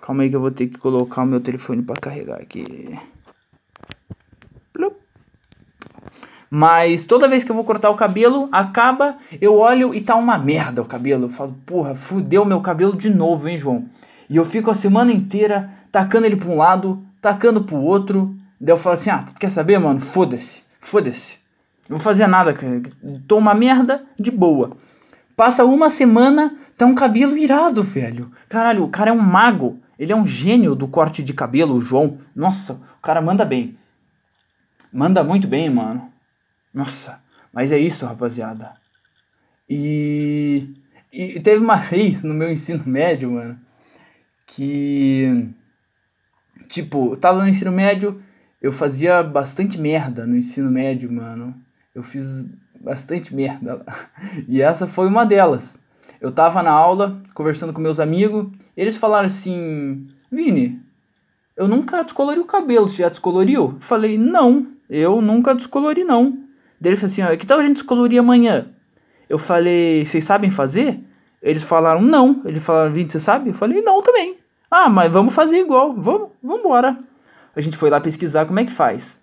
Calma 0.00 0.22
aí 0.22 0.30
que 0.30 0.36
eu 0.36 0.40
vou 0.40 0.50
ter 0.50 0.68
que 0.68 0.78
colocar 0.78 1.22
o 1.22 1.26
meu 1.26 1.40
telefone 1.40 1.82
para 1.82 2.00
carregar 2.00 2.40
aqui. 2.40 2.96
Mas 6.50 7.04
toda 7.04 7.28
vez 7.28 7.42
que 7.42 7.50
eu 7.50 7.56
vou 7.56 7.64
cortar 7.64 7.90
o 7.90 7.96
cabelo, 7.96 8.48
acaba, 8.52 9.16
eu 9.40 9.56
olho 9.58 9.94
e 9.94 10.00
tá 10.00 10.14
uma 10.14 10.38
merda 10.38 10.80
o 10.80 10.86
cabelo. 10.86 11.24
Eu 11.24 11.30
falo, 11.30 11.54
porra, 11.66 11.94
fudeu 11.94 12.44
meu 12.44 12.60
cabelo 12.60 12.96
de 12.96 13.10
novo, 13.10 13.48
hein, 13.48 13.58
João? 13.58 13.86
E 14.30 14.36
eu 14.36 14.44
fico 14.44 14.70
a 14.70 14.74
semana 14.74 15.12
inteira 15.12 15.70
tacando 15.90 16.26
ele 16.26 16.36
pra 16.36 16.48
um 16.48 16.56
lado, 16.56 17.04
tacando 17.20 17.64
pro 17.64 17.76
outro. 17.76 18.34
Daí 18.60 18.72
eu 18.72 18.78
falo 18.78 18.96
assim, 18.96 19.10
ah, 19.10 19.26
quer 19.38 19.50
saber, 19.50 19.78
mano? 19.78 20.00
Foda-se, 20.00 20.62
foda-se. 20.80 21.38
Não 21.88 21.98
vou 21.98 22.04
fazer 22.04 22.26
nada, 22.26 22.52
cara. 22.52 22.82
Tô 23.26 23.36
uma 23.38 23.54
merda 23.54 24.04
de 24.18 24.30
boa. 24.30 24.76
Passa 25.36 25.64
uma 25.64 25.90
semana, 25.90 26.56
tá 26.76 26.86
um 26.86 26.94
cabelo 26.94 27.36
irado, 27.36 27.82
velho. 27.82 28.32
Caralho, 28.48 28.84
o 28.84 28.88
cara 28.88 29.10
é 29.10 29.12
um 29.12 29.20
mago. 29.20 29.78
Ele 29.98 30.12
é 30.12 30.16
um 30.16 30.26
gênio 30.26 30.74
do 30.74 30.88
corte 30.88 31.22
de 31.22 31.34
cabelo, 31.34 31.74
o 31.74 31.80
João. 31.80 32.18
Nossa, 32.34 32.72
o 32.72 33.02
cara 33.02 33.20
manda 33.20 33.44
bem. 33.44 33.78
Manda 34.92 35.22
muito 35.22 35.46
bem, 35.46 35.68
mano. 35.68 36.10
Nossa, 36.72 37.20
mas 37.52 37.70
é 37.70 37.78
isso, 37.78 38.06
rapaziada. 38.06 38.72
E, 39.68 40.74
e 41.12 41.38
teve 41.40 41.62
uma 41.62 41.76
vez 41.84 42.22
no 42.22 42.32
meu 42.32 42.50
ensino 42.50 42.82
médio, 42.86 43.32
mano, 43.32 43.58
que 44.46 45.50
tipo, 46.68 47.12
eu 47.12 47.16
tava 47.16 47.42
no 47.42 47.48
ensino 47.48 47.72
médio, 47.72 48.22
eu 48.60 48.72
fazia 48.72 49.22
bastante 49.22 49.78
merda 49.78 50.26
no 50.26 50.36
ensino 50.36 50.70
médio, 50.70 51.10
mano. 51.12 51.54
Eu 51.94 52.02
fiz 52.02 52.26
bastante 52.80 53.34
merda 53.34 53.82
lá. 53.86 54.08
E 54.48 54.62
essa 54.62 54.86
foi 54.86 55.06
uma 55.06 55.24
delas. 55.24 55.78
Eu 56.20 56.32
tava 56.32 56.62
na 56.62 56.70
aula, 56.70 57.20
conversando 57.34 57.72
com 57.72 57.80
meus 57.80 58.00
amigos, 58.00 58.46
eles 58.76 58.96
falaram 58.96 59.26
assim: 59.26 60.06
Vini, 60.30 60.80
eu 61.56 61.68
nunca 61.68 62.02
descolori 62.02 62.40
o 62.40 62.44
cabelo, 62.44 62.88
você 62.88 63.02
já 63.02 63.08
descoloriu? 63.08 63.74
Eu 63.74 63.80
falei: 63.80 64.18
Não, 64.18 64.66
eu 64.88 65.20
nunca 65.20 65.54
descolori, 65.54 66.04
não. 66.04 66.38
Ele 66.82 66.96
falou 66.96 67.10
assim: 67.10 67.22
ó, 67.22 67.36
que 67.36 67.46
tal 67.46 67.58
a 67.58 67.62
gente 67.62 67.76
descolorir 67.76 68.20
amanhã? 68.20 68.68
Eu 69.28 69.38
falei: 69.38 70.04
Vocês 70.04 70.24
sabem 70.24 70.50
fazer? 70.50 71.00
Eles 71.42 71.62
falaram: 71.62 72.00
Não. 72.00 72.42
Eles 72.44 72.62
falaram: 72.62 72.92
Vini, 72.92 73.10
você 73.10 73.20
sabe? 73.20 73.50
Eu 73.50 73.54
falei: 73.54 73.82
Não 73.82 74.02
também. 74.02 74.38
Ah, 74.70 74.88
mas 74.88 75.10
vamos 75.10 75.34
fazer 75.34 75.58
igual. 75.58 75.94
Vamos, 75.94 76.30
vamos 76.42 76.60
embora. 76.60 76.98
A 77.54 77.60
gente 77.60 77.76
foi 77.76 77.88
lá 77.88 78.00
pesquisar 78.00 78.46
como 78.46 78.60
é 78.60 78.64
que 78.64 78.72
faz. 78.72 79.18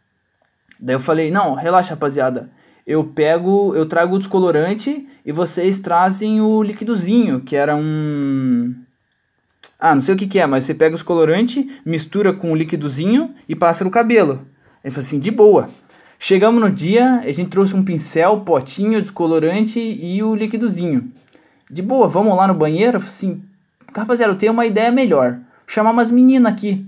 Daí 0.79 0.95
eu 0.95 1.00
falei: 1.00 1.31
Não, 1.31 1.53
relaxa, 1.53 1.91
rapaziada. 1.91 2.50
Eu 2.86 3.04
pego, 3.04 3.74
eu 3.75 3.86
trago 3.86 4.16
o 4.16 4.20
descolorante 4.20 5.08
e 5.25 5.32
vocês 5.32 5.80
trazem 5.80 6.42
o 6.42 6.62
liquidozinho, 6.62 7.40
que 7.42 7.56
era 7.56 7.75
um. 7.75 8.75
Ah, 9.80 9.96
não 9.96 10.02
sei 10.02 10.16
o 10.16 10.18
que, 10.18 10.28
que 10.28 10.40
é, 10.40 10.46
mas 10.46 10.66
você 10.66 10.74
pega 10.74 10.96
o 10.96 10.98
descolorante, 10.98 11.70
mistura 11.86 12.34
com 12.34 12.52
o 12.52 12.56
liquidozinho 12.56 13.34
e 13.48 13.56
passa 13.56 13.84
no 13.84 13.92
cabelo. 13.92 14.46
Ele 14.84 14.94
falou 14.94 15.06
assim: 15.06 15.20
de 15.20 15.32
boa. 15.32 15.70
Chegamos 16.20 16.62
no 16.62 16.72
dia, 16.72 17.20
a 17.20 17.32
gente 17.32 17.50
trouxe 17.50 17.75
um 17.75 17.84
pincel, 17.84 18.42
potinho, 18.42 19.02
descolorante 19.02 19.80
e 19.80 20.24
o 20.24 20.36
líquidozinho. 20.36 21.12
De 21.70 21.82
boa, 21.82 22.08
vamos 22.08 22.36
lá 22.38 22.48
no 22.48 22.54
banheiro? 22.54 22.98
Assim, 22.98 23.42
rapaziada, 23.94 24.32
eu 24.32 24.38
tenho 24.38 24.54
uma 24.54 24.66
ideia 24.66 24.92
melhor. 24.92 25.40
Chamar 25.68 25.92
umas 25.92 26.12
meninas 26.12 26.54
aqui. 26.54 26.86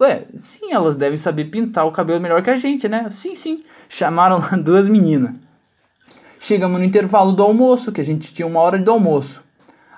Ué, 0.00 0.26
sim, 0.36 0.72
elas 0.72 0.96
devem 0.96 1.16
saber 1.16 1.44
pintar 1.44 1.86
o 1.86 1.92
cabelo 1.92 2.20
melhor 2.20 2.42
que 2.42 2.50
a 2.50 2.56
gente, 2.56 2.88
né? 2.88 3.08
Sim, 3.12 3.34
sim. 3.34 3.62
Chamaram 3.88 4.38
lá 4.38 4.56
duas 4.58 4.88
meninas. 4.88 5.32
Chegamos 6.40 6.78
no 6.78 6.84
intervalo 6.84 7.32
do 7.32 7.42
almoço, 7.42 7.92
que 7.92 8.00
a 8.00 8.04
gente 8.04 8.32
tinha 8.34 8.46
uma 8.46 8.60
hora 8.60 8.78
de 8.78 8.88
almoço. 8.88 9.42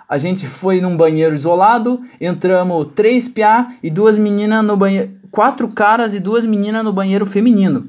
A 0.09 0.19
gente 0.19 0.47
foi 0.47 0.81
num 0.81 0.97
banheiro 0.97 1.35
isolado, 1.35 2.00
entramos 2.21 2.88
três 2.95 3.26
piá 3.26 3.75
e 3.83 3.91
duas 3.91 4.17
meninas 4.17 4.65
no 4.65 4.76
banheiro. 4.76 5.11
Quatro 5.31 5.67
caras 5.67 6.15
e 6.15 6.21
duas 6.21 6.45
meninas 6.45 6.85
no 6.85 6.93
banheiro 6.93 7.26
feminino. 7.26 7.88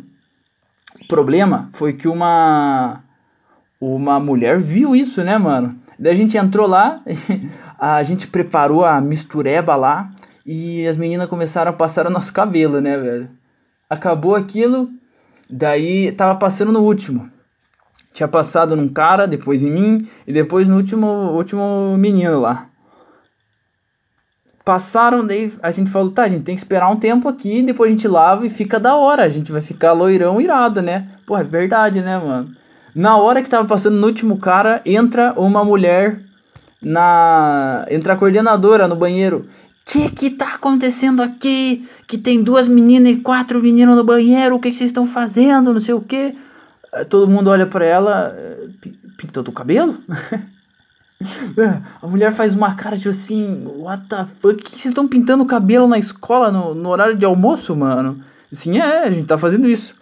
O 0.99 1.07
problema 1.07 1.69
foi 1.73 1.93
que 1.93 2.07
uma 2.07 3.03
uma 3.79 4.19
mulher 4.19 4.59
viu 4.59 4.95
isso, 4.95 5.23
né, 5.23 5.37
mano? 5.37 5.75
Daí 5.99 6.13
a 6.13 6.15
gente 6.15 6.35
entrou 6.35 6.67
lá, 6.67 7.01
a 7.77 8.01
gente 8.01 8.27
preparou 8.27 8.83
a 8.83 8.99
mistureba 8.99 9.75
lá 9.75 10.09
e 10.47 10.87
as 10.87 10.95
meninas 10.95 11.27
começaram 11.27 11.71
a 11.71 11.73
passar 11.73 12.07
o 12.07 12.09
nosso 12.09 12.31
cabelo, 12.31 12.79
né, 12.79 12.97
velho? 12.97 13.29
Acabou 13.89 14.33
aquilo, 14.33 14.89
daí 15.49 16.13
tava 16.13 16.39
passando 16.39 16.71
no 16.71 16.79
último. 16.79 17.29
Tinha 18.13 18.29
passado 18.29 18.73
num 18.73 18.87
cara, 18.87 19.27
depois 19.27 19.61
em 19.61 19.69
mim 19.69 20.09
e 20.25 20.31
depois 20.31 20.69
no 20.69 20.77
último, 20.77 21.07
último 21.33 21.97
menino 21.97 22.39
lá. 22.39 22.69
Passaram, 24.63 25.25
daí 25.25 25.53
a 25.61 25.71
gente 25.71 25.91
falou, 25.91 26.11
tá, 26.11 26.23
a 26.23 26.27
gente 26.29 26.43
tem 26.43 26.55
que 26.55 26.61
esperar 26.61 26.89
um 26.89 26.97
tempo 26.97 27.27
aqui, 27.27 27.61
depois 27.61 27.89
a 27.89 27.91
gente 27.91 28.07
lava 28.07 28.45
e 28.45 28.49
fica 28.49 28.79
da 28.79 28.95
hora. 28.95 29.23
A 29.23 29.29
gente 29.29 29.51
vai 29.51 29.61
ficar 29.61 29.91
loirão 29.91 30.39
irado, 30.39 30.81
né? 30.81 31.09
Pô, 31.25 31.37
é 31.37 31.43
verdade, 31.43 32.01
né, 32.01 32.17
mano? 32.17 32.55
Na 32.95 33.17
hora 33.17 33.43
que 33.43 33.49
tava 33.49 33.67
passando 33.67 33.97
no 33.97 34.07
último 34.07 34.37
cara, 34.37 34.81
entra 34.85 35.33
uma 35.37 35.63
mulher 35.63 36.21
na. 36.81 37.85
Entra 37.89 38.13
a 38.13 38.17
coordenadora 38.17 38.87
no 38.87 38.95
banheiro. 38.95 39.47
Que 39.87 40.09
que 40.09 40.29
tá 40.29 40.55
acontecendo 40.55 41.23
aqui? 41.23 41.87
Que 42.05 42.17
tem 42.17 42.43
duas 42.43 42.67
meninas 42.67 43.13
e 43.13 43.17
quatro 43.17 43.61
meninos 43.61 43.95
no 43.95 44.03
banheiro, 44.03 44.55
o 44.55 44.59
que, 44.59 44.69
que 44.69 44.75
vocês 44.75 44.89
estão 44.89 45.07
fazendo? 45.07 45.73
Não 45.73 45.79
sei 45.79 45.93
o 45.93 46.01
que. 46.01 46.35
Todo 47.09 47.29
mundo 47.29 47.49
olha 47.49 47.65
para 47.65 47.85
ela. 47.85 48.37
Pintou 49.17 49.43
o 49.47 49.51
cabelo? 49.51 49.97
A 52.01 52.05
mulher 52.05 52.33
faz 52.33 52.53
uma 52.53 52.75
cara 52.75 52.95
tipo 52.97 53.09
assim, 53.09 53.65
what 53.65 54.07
the 54.07 54.27
fuck? 54.39 54.61
que 54.61 54.71
vocês 54.71 54.87
estão 54.87 55.07
pintando 55.07 55.43
o 55.43 55.47
cabelo 55.47 55.87
na 55.87 55.97
escola 55.97 56.51
no, 56.51 56.75
no 56.75 56.89
horário 56.89 57.17
de 57.17 57.25
almoço, 57.25 57.75
mano? 57.75 58.23
Assim, 58.51 58.77
é, 58.77 59.03
a 59.03 59.09
gente 59.09 59.25
tá 59.25 59.37
fazendo 59.37 59.67
isso. 59.67 59.95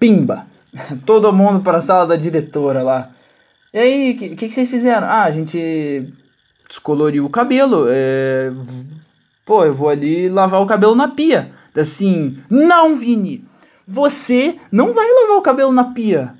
Pimba! 0.00 0.46
Todo 1.06 1.32
mundo 1.32 1.60
para 1.60 1.78
a 1.78 1.82
sala 1.82 2.06
da 2.06 2.16
diretora 2.16 2.82
lá. 2.82 3.10
E 3.72 3.78
aí, 3.78 4.12
o 4.12 4.18
que, 4.18 4.28
que, 4.30 4.48
que, 4.48 4.54
vocês 4.54 4.68
fizeram? 4.68 5.06
Ah, 5.06 5.24
a 5.24 5.30
gente 5.30 6.12
descoloriu 6.74 7.24
o 7.24 7.30
cabelo. 7.30 7.86
É... 7.88 8.52
Pô, 9.44 9.64
eu 9.64 9.74
vou 9.74 9.88
ali 9.88 10.28
lavar 10.28 10.60
o 10.60 10.66
cabelo 10.66 10.94
na 10.94 11.08
pia. 11.08 11.52
Assim, 11.76 12.38
não, 12.50 12.96
Vini! 12.96 13.44
Você 13.86 14.56
não 14.72 14.92
vai 14.92 15.06
lavar 15.06 15.36
o 15.36 15.42
cabelo 15.42 15.72
na 15.72 15.84
pia. 15.84 16.34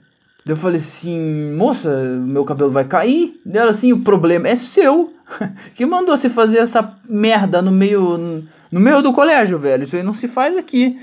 Eu 0.46 0.56
falei 0.56 0.76
assim, 0.76 1.54
moça, 1.54 1.88
meu 2.26 2.44
cabelo 2.44 2.70
vai 2.70 2.84
cair. 2.84 3.40
Dela 3.44 3.70
assim, 3.70 3.92
o 3.92 4.00
problema 4.00 4.48
é 4.48 4.56
seu. 4.56 5.12
que 5.74 5.86
mandou 5.86 6.16
você 6.16 6.28
fazer 6.28 6.58
essa 6.58 6.96
merda 7.08 7.62
no 7.62 7.70
meio 7.70 8.44
no 8.70 8.80
meio 8.80 9.00
do 9.02 9.12
colégio, 9.12 9.58
velho. 9.58 9.84
Isso 9.84 9.96
aí 9.96 10.02
não 10.02 10.14
se 10.14 10.26
faz 10.26 10.56
aqui. 10.56 10.98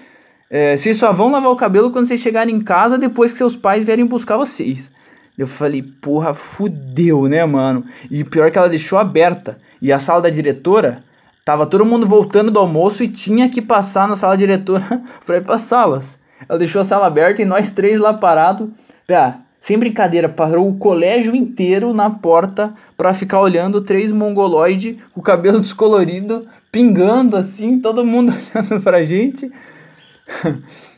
É, 0.50 0.76
vocês 0.76 0.98
só 0.98 1.14
vão 1.14 1.32
lavar 1.32 1.52
o 1.52 1.56
cabelo 1.56 1.92
quando 1.92 2.08
vocês 2.08 2.20
chegarem 2.20 2.56
em 2.56 2.62
casa 2.62 2.98
depois 2.98 3.32
que 3.32 3.38
seus 3.38 3.56
pais 3.56 3.86
vierem 3.86 4.06
buscar 4.06 4.36
vocês. 4.38 4.92
Eu 5.38 5.48
falei, 5.48 5.82
porra, 5.82 6.34
fudeu, 6.34 7.28
né, 7.28 7.46
mano? 7.46 7.86
E 8.10 8.24
pior 8.24 8.52
que 8.52 8.58
ela 8.58 8.70
deixou 8.70 9.00
aberta. 9.00 9.58
E 9.82 9.92
a 9.92 10.00
sala 10.00 10.22
da 10.22 10.30
diretora, 10.30 11.04
tava 11.44 11.66
todo 11.66 11.86
mundo 11.86 12.06
voltando 12.06 12.52
do 12.52 12.60
almoço 12.60 13.04
e 13.04 13.08
tinha 13.08 13.50
que 13.50 13.62
passar 13.62 14.08
na 14.08 14.16
sala 14.16 14.38
diretora 14.38 15.02
pra 15.26 15.38
ir 15.38 15.44
pras 15.44 15.62
salas. 15.62 16.18
Ela 16.48 16.60
deixou 16.60 16.82
a 16.82 16.86
sala 16.86 17.08
aberta 17.08 17.42
e 17.42 17.46
nós 17.46 17.72
três 17.72 18.00
lá 18.00 18.14
parados 18.14 18.70
Pá, 19.12 19.40
sem 19.60 19.78
brincadeira, 19.78 20.30
parou 20.30 20.70
o 20.70 20.78
colégio 20.78 21.36
inteiro 21.36 21.94
na 21.94 22.10
porta 22.10 22.74
pra 22.96 23.14
ficar 23.14 23.42
olhando 23.42 23.82
três 23.82 24.12
mongoloides 24.12 24.96
com 25.14 25.20
o 25.20 25.24
cabelo 25.24 25.60
descolorido, 25.62 26.48
pingando 26.72 27.36
assim, 27.36 27.80
todo 27.80 28.06
mundo 28.06 28.34
olhando 28.56 28.82
pra 28.82 29.04
gente. 29.04 29.52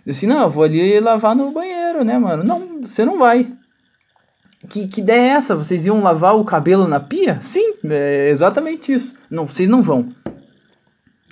Disse, 0.06 0.28
não, 0.28 0.44
eu 0.44 0.50
vou 0.50 0.64
ali 0.64 1.00
lavar 1.00 1.36
no 1.36 1.52
banheiro, 1.52 2.04
né, 2.04 2.18
mano? 2.20 2.44
Não, 2.44 2.82
você 2.82 3.04
não 3.04 3.18
vai. 3.18 3.48
Que, 4.70 4.88
que 4.88 5.02
ideia 5.02 5.22
é 5.22 5.28
essa? 5.36 5.56
Vocês 5.56 5.86
iam 5.86 6.02
lavar 6.02 6.36
o 6.36 6.46
cabelo 6.46 6.88
na 6.88 7.00
pia? 7.00 7.40
Sim, 7.42 7.74
é 7.84 8.30
exatamente 8.30 8.94
isso. 8.94 9.14
Não, 9.30 9.46
vocês 9.48 9.68
não 9.68 9.82
vão. 9.82 10.10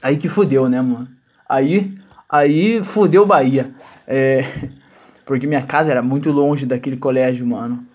Aí 0.02 0.18
que 0.18 0.28
fodeu, 0.28 0.68
né, 0.68 0.82
mano? 0.82 1.08
Aí, 1.48 1.98
aí 2.30 2.84
fodeu 2.84 3.26
Bahia. 3.26 3.72
É, 4.08 4.70
Porque 5.26 5.48
minha 5.48 5.62
casa 5.62 5.92
era 5.92 6.02
muito 6.02 6.30
longe 6.30 6.66
daquele 6.66 6.98
colégio, 6.98 7.48
mano. 7.48 7.86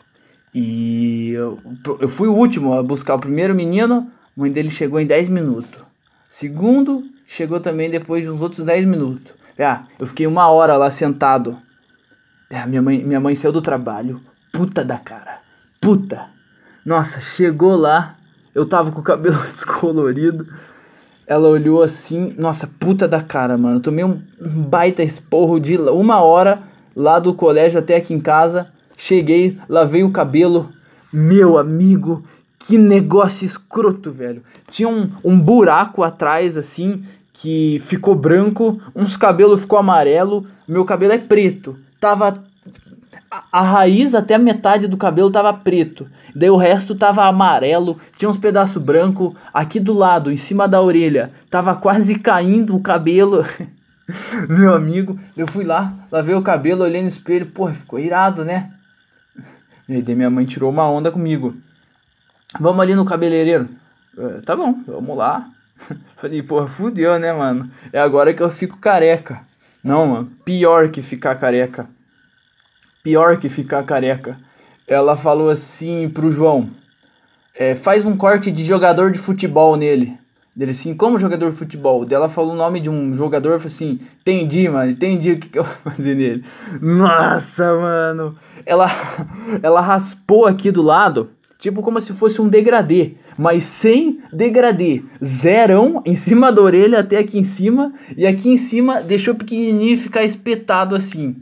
E 0.55 1.33
eu, 1.33 1.59
eu 2.01 2.09
fui 2.09 2.29
o 2.29 2.35
último 2.35 2.73
a 2.73 2.83
buscar 2.83 3.15
o 3.15 3.19
primeiro 3.19 3.55
menino, 3.55 4.11
a 4.35 4.41
mãe 4.41 4.51
dele 4.51 4.71
chegou 4.71 4.99
em 4.99 5.07
10 5.07 5.29
minutos. 5.29 5.83
Segundo, 6.31 7.05
chegou 7.27 7.61
também 7.61 7.91
depois 7.91 8.23
de 8.23 8.31
uns 8.31 8.41
outros 8.41 8.65
10 8.65 8.87
minutos. 8.87 9.35
Ah, 9.59 9.85
eu 9.99 10.07
fiquei 10.07 10.27
uma 10.27 10.49
hora 10.49 10.77
lá 10.77 10.91
sentado. 10.91 11.59
Ah, 12.51 12.67
minha, 12.67 12.81
mãe, 12.81 13.05
minha 13.05 13.21
mãe 13.21 13.35
saiu 13.35 13.53
do 13.53 13.61
trabalho. 13.61 14.21
Puta 14.57 14.83
da 14.83 14.97
cara. 14.97 15.41
Puta. 15.81 16.31
Nossa, 16.85 17.21
chegou 17.21 17.77
lá. 17.77 18.17
Eu 18.55 18.65
tava 18.65 18.91
com 18.91 19.01
o 19.01 19.05
cabelo 19.05 19.37
descolorido. 19.53 20.47
Ela 21.27 21.49
olhou 21.49 21.83
assim. 21.83 22.35
Nossa, 22.39 22.67
puta 22.67 23.07
da 23.07 23.23
cara, 23.23 23.59
mano. 23.59 23.81
Tomei 23.81 24.05
um, 24.05 24.21
baita 24.41 25.03
esporro 25.03 25.61
de 25.61 25.77
uma 25.77 26.23
hora 26.23 26.63
lá 26.95 27.19
do 27.19 27.35
colégio 27.35 27.79
até 27.79 27.97
aqui 27.97 28.15
em 28.15 28.21
casa. 28.21 28.69
Cheguei, 28.97 29.59
lavei 29.69 30.03
o 30.03 30.11
cabelo. 30.11 30.71
Meu 31.13 31.59
amigo, 31.59 32.25
que 32.59 32.79
negócio 32.79 33.45
escroto, 33.45 34.11
velho. 34.11 34.43
Tinha 34.69 34.89
um, 34.89 35.11
um 35.23 35.39
buraco 35.39 36.03
atrás, 36.03 36.57
assim, 36.57 37.05
que 37.33 37.79
ficou 37.81 38.15
branco, 38.15 38.81
uns 38.95 39.17
cabelos 39.17 39.61
ficou 39.61 39.79
amarelo, 39.79 40.47
meu 40.67 40.85
cabelo 40.85 41.13
é 41.13 41.19
preto. 41.19 41.77
Tava 42.01 42.43
a, 43.53 43.63
raiz 43.63 44.15
até 44.15 44.35
a 44.35 44.39
metade 44.39 44.87
do 44.87 44.97
cabelo 44.97 45.31
tava 45.31 45.53
preto. 45.53 46.09
Daí 46.35 46.51
o 46.51 46.57
resto 46.57 46.95
tava 46.95 47.25
amarelo, 47.25 47.99
tinha 48.17 48.29
uns 48.29 48.37
pedaços 48.37 48.83
branco 48.83 49.35
aqui 49.53 49.81
do 49.81 49.93
lado, 49.93 50.31
em 50.31 50.37
cima 50.37 50.69
da 50.69 50.81
orelha, 50.81 51.33
tava 51.51 51.75
quase 51.75 52.19
caindo 52.19 52.77
o 52.77 52.83
cabelo. 52.83 53.45
meu 54.49 54.75
amigo, 54.75 55.19
eu 55.37 55.47
fui 55.47 55.65
lá, 55.65 55.95
lavei 56.11 56.35
o 56.35 56.43
cabelo, 56.43 56.85
olhei 56.85 57.03
no 57.03 57.09
espelho, 57.09 57.47
porra, 57.47 57.75
ficou 57.75 57.99
irado, 57.99 58.45
né? 58.45 58.73
E 59.89 60.03
daí 60.03 60.15
minha 60.15 60.31
mãe 60.31 60.45
tirou 60.45 60.71
uma 60.71 60.89
onda 60.89 61.11
comigo. 61.11 61.55
Vamos 62.59 62.81
ali 62.81 62.95
no 62.95 63.05
cabeleireiro. 63.05 63.69
Uh, 64.17 64.43
tá 64.43 64.57
bom, 64.57 64.83
vamos 64.87 65.17
lá. 65.17 65.49
Falei, 66.17 66.43
porra, 66.43 66.67
fudeu, 66.67 67.19
né, 67.19 67.33
mano? 67.33 67.71
É 67.93 68.01
agora 68.01 68.33
que 68.35 68.43
eu 68.43 68.51
fico 68.51 68.79
careca. 68.79 69.43
Não, 69.83 70.07
mano, 70.07 70.33
pior 70.45 70.89
que 70.91 71.03
ficar 71.03 71.37
careca. 71.37 71.89
Pior 73.07 73.39
que 73.39 73.49
ficar 73.49 73.85
careca. 73.85 74.37
Ela 74.85 75.17
falou 75.17 75.49
assim 75.49 76.09
pro 76.09 76.29
João: 76.29 76.71
é, 77.55 77.77
faz 77.77 78.05
um 78.05 78.17
corte 78.17 78.51
de 78.51 78.65
jogador 78.65 79.13
de 79.13 79.19
futebol 79.21 79.77
nele. 79.77 80.19
Dele 80.57 80.73
assim, 80.73 80.93
como 80.93 81.17
jogador 81.17 81.53
de 81.53 81.57
futebol? 81.57 82.05
Dela 82.05 82.29
falou 82.29 82.53
o 82.53 82.57
nome 82.57 82.81
de 82.81 82.91
um 82.91 83.15
jogador, 83.15 83.61
falou 83.61 83.67
assim, 83.67 84.01
entendi, 84.21 84.69
mano, 84.69 84.91
entendi 84.91 85.31
o 85.31 85.39
que, 85.39 85.51
que 85.51 85.57
eu 85.57 85.63
vou 85.63 85.93
fazer 85.93 86.17
nele. 86.17 86.45
Nossa, 86.83 87.77
mano. 87.77 88.35
Ela, 88.65 88.89
ela 89.63 89.81
raspou 89.81 90.45
aqui 90.45 90.73
do 90.73 90.83
lado 90.83 91.31
Tipo 91.59 91.83
como 91.83 92.01
se 92.01 92.13
fosse 92.13 92.41
um 92.41 92.49
degradê, 92.49 93.15
mas 93.37 93.63
sem 93.63 94.21
degradê. 94.33 95.03
Zerão 95.25 96.03
em 96.05 96.15
cima 96.15 96.53
da 96.53 96.61
orelha 96.61 96.99
até 97.01 97.19
aqui 97.19 97.39
em 97.39 97.45
cima. 97.45 97.95
E 98.15 98.27
aqui 98.27 98.51
em 98.51 98.59
cima 98.59 99.01
deixou 99.01 99.35
pequenininho 99.35 99.99
ficar 99.99 100.23
espetado 100.23 100.95
assim. 100.95 101.37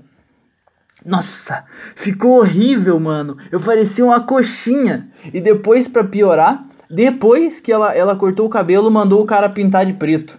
Nossa, 1.04 1.64
ficou 1.96 2.38
horrível, 2.38 2.99
mano. 2.99 3.37
Eu 3.52 3.61
parecia 3.61 4.04
uma 4.04 4.20
coxinha. 4.20 5.08
E 5.32 5.40
depois, 5.40 5.87
para 5.87 6.04
piorar, 6.04 6.64
depois 6.88 7.61
que 7.61 7.70
ela, 7.70 7.94
ela 7.94 8.16
cortou 8.16 8.46
o 8.46 8.50
cabelo, 8.50 8.90
mandou 8.90 9.23
o 9.23 9.26
cara 9.26 9.49
pintar 9.49 9.84
de 9.84 9.92
preto. 9.92 10.38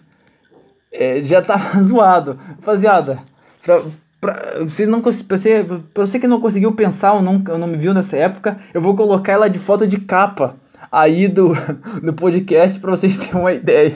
É, 0.91 1.21
já 1.21 1.41
tava 1.41 1.81
zoado. 1.83 2.39
Rapaziada, 2.57 3.19
pra, 3.63 3.83
Pra 4.25 4.63
você, 4.63 4.87
não, 4.87 5.01
pra 5.01 5.11
você, 5.11 5.63
pra 5.93 6.03
você 6.03 6.19
que 6.19 6.27
não 6.27 6.41
conseguiu 6.41 6.71
pensar 6.71 7.13
ou 7.13 7.21
não, 7.21 7.43
ou 7.47 7.59
não 7.59 7.67
me 7.67 7.77
viu 7.77 7.93
nessa 7.93 8.17
época, 8.17 8.57
eu 8.73 8.81
vou 8.81 8.95
colocar 8.95 9.33
ela 9.33 9.47
de 9.47 9.59
foto 9.59 9.85
de 9.85 9.99
capa 9.99 10.55
aí 10.91 11.27
do, 11.27 11.53
do 12.01 12.11
podcast 12.11 12.79
para 12.79 12.89
vocês 12.89 13.17
terem 13.19 13.39
uma 13.39 13.53
ideia. 13.53 13.95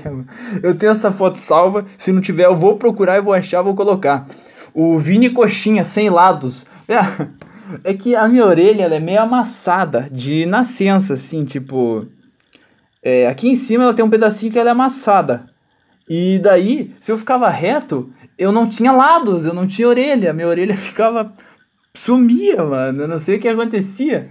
Eu 0.61 0.75
tenho 0.75 0.91
essa 0.91 1.09
foto 1.09 1.39
salva, 1.39 1.85
se 1.97 2.11
não 2.11 2.21
tiver 2.21 2.45
eu 2.45 2.55
vou 2.55 2.77
procurar 2.77 3.17
e 3.17 3.21
vou 3.21 3.33
achar, 3.33 3.63
vou 3.63 3.73
colocar. 3.73 4.27
O 4.73 4.97
Vini 4.97 5.29
Coxinha, 5.29 5.83
sem 5.85 6.09
lados. 6.09 6.65
É, 6.87 7.91
é 7.91 7.93
que 7.93 8.15
a 8.15 8.27
minha 8.27 8.45
orelha 8.45 8.83
é 8.83 8.99
meio 8.99 9.21
amassada 9.21 10.07
de 10.11 10.45
nascença, 10.45 11.13
assim, 11.13 11.45
tipo... 11.45 12.07
É, 13.01 13.27
aqui 13.27 13.47
em 13.47 13.55
cima 13.55 13.83
ela 13.83 13.93
tem 13.93 14.03
um 14.03 14.09
pedacinho 14.09 14.51
que 14.51 14.59
ela 14.59 14.69
é 14.69 14.71
amassada. 14.71 15.45
E 16.09 16.39
daí, 16.39 16.93
se 16.99 17.11
eu 17.11 17.17
ficava 17.17 17.47
reto, 17.49 18.11
eu 18.37 18.51
não 18.51 18.67
tinha 18.67 18.91
lados, 18.91 19.45
eu 19.45 19.53
não 19.53 19.67
tinha 19.67 19.87
orelha, 19.87 20.33
minha 20.33 20.47
orelha 20.47 20.75
ficava 20.77 21.33
sumia, 21.93 22.63
mano, 22.63 23.03
eu 23.03 23.07
não 23.07 23.19
sei 23.19 23.37
o 23.37 23.39
que 23.39 23.47
acontecia. 23.47 24.27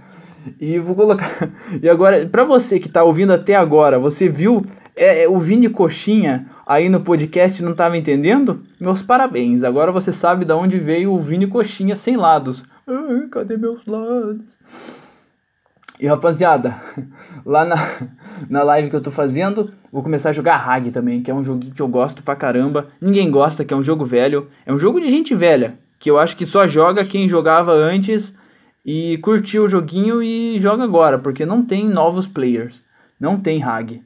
E 0.59 0.79
vou 0.79 0.95
colocar. 0.95 1.49
E 1.81 1.89
agora, 1.89 2.25
para 2.27 2.43
você 2.43 2.79
que 2.79 2.89
tá 2.89 3.03
ouvindo 3.03 3.31
até 3.31 3.55
agora, 3.55 3.99
você 3.99 4.27
viu 4.27 4.65
é, 4.99 5.23
é, 5.23 5.29
o 5.29 5.39
Vini 5.39 5.69
Coxinha 5.69 6.47
aí 6.67 6.89
no 6.89 6.99
podcast 6.99 7.63
não 7.63 7.73
tava 7.73 7.97
entendendo? 7.97 8.61
Meus 8.77 9.01
parabéns. 9.01 9.63
Agora 9.63 9.93
você 9.93 10.11
sabe 10.11 10.43
de 10.43 10.51
onde 10.51 10.77
veio 10.77 11.13
o 11.13 11.21
Vini 11.21 11.47
Coxinha 11.47 11.95
sem 11.95 12.17
lados. 12.17 12.65
Ai, 12.85 13.29
cadê 13.31 13.55
meus 13.55 13.85
lados? 13.85 14.43
E 16.01 16.05
rapaziada, 16.05 16.81
lá 17.45 17.63
na, 17.63 17.75
na 18.49 18.61
live 18.63 18.89
que 18.89 18.95
eu 18.95 19.01
tô 19.01 19.09
fazendo, 19.09 19.71
vou 19.89 20.03
começar 20.03 20.29
a 20.29 20.33
jogar 20.33 20.57
Hag 20.57 20.91
também, 20.91 21.21
que 21.23 21.31
é 21.31 21.33
um 21.33 21.43
joguinho 21.45 21.73
que 21.73 21.81
eu 21.81 21.87
gosto 21.87 22.21
pra 22.21 22.35
caramba. 22.35 22.87
Ninguém 22.99 23.31
gosta, 23.31 23.63
que 23.63 23.73
é 23.73 23.77
um 23.77 23.83
jogo 23.83 24.03
velho. 24.03 24.47
É 24.65 24.73
um 24.73 24.79
jogo 24.79 24.99
de 24.99 25.09
gente 25.09 25.33
velha, 25.33 25.79
que 25.97 26.11
eu 26.11 26.19
acho 26.19 26.35
que 26.35 26.45
só 26.45 26.67
joga 26.67 27.05
quem 27.05 27.29
jogava 27.29 27.71
antes 27.71 28.33
e 28.85 29.17
curtiu 29.19 29.63
o 29.63 29.69
joguinho 29.69 30.21
e 30.21 30.59
joga 30.59 30.83
agora, 30.83 31.17
porque 31.17 31.45
não 31.45 31.63
tem 31.63 31.87
novos 31.87 32.27
players. 32.27 32.83
Não 33.17 33.39
tem 33.39 33.63
Hag. 33.63 34.01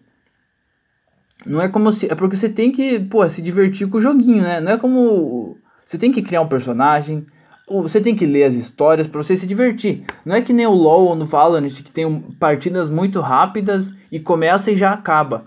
Não 1.45 1.61
é 1.61 1.67
como 1.67 1.91
se. 1.91 2.11
É 2.11 2.15
porque 2.15 2.35
você 2.35 2.49
tem 2.49 2.71
que, 2.71 2.99
pô, 2.99 3.27
se 3.29 3.41
divertir 3.41 3.87
com 3.87 3.97
o 3.97 4.01
joguinho, 4.01 4.43
né? 4.43 4.59
Não 4.59 4.73
é 4.73 4.77
como. 4.77 5.57
Você 5.85 5.97
tem 5.97 6.11
que 6.11 6.21
criar 6.21 6.41
um 6.41 6.47
personagem, 6.47 7.25
você 7.67 8.01
tem 8.01 8.15
que 8.15 8.25
ler 8.25 8.45
as 8.45 8.55
histórias 8.55 9.07
para 9.07 9.21
você 9.21 9.35
se 9.35 9.45
divertir. 9.45 10.03
Não 10.25 10.35
é 10.35 10.41
que 10.41 10.53
nem 10.53 10.65
o 10.65 10.71
LoL 10.71 11.07
ou 11.07 11.15
no 11.15 11.25
Valorant 11.25 11.69
que 11.69 11.91
tem 11.91 12.19
partidas 12.39 12.89
muito 12.89 13.19
rápidas 13.19 13.93
e 14.11 14.19
começa 14.19 14.71
e 14.71 14.75
já 14.75 14.91
acaba. 14.91 15.45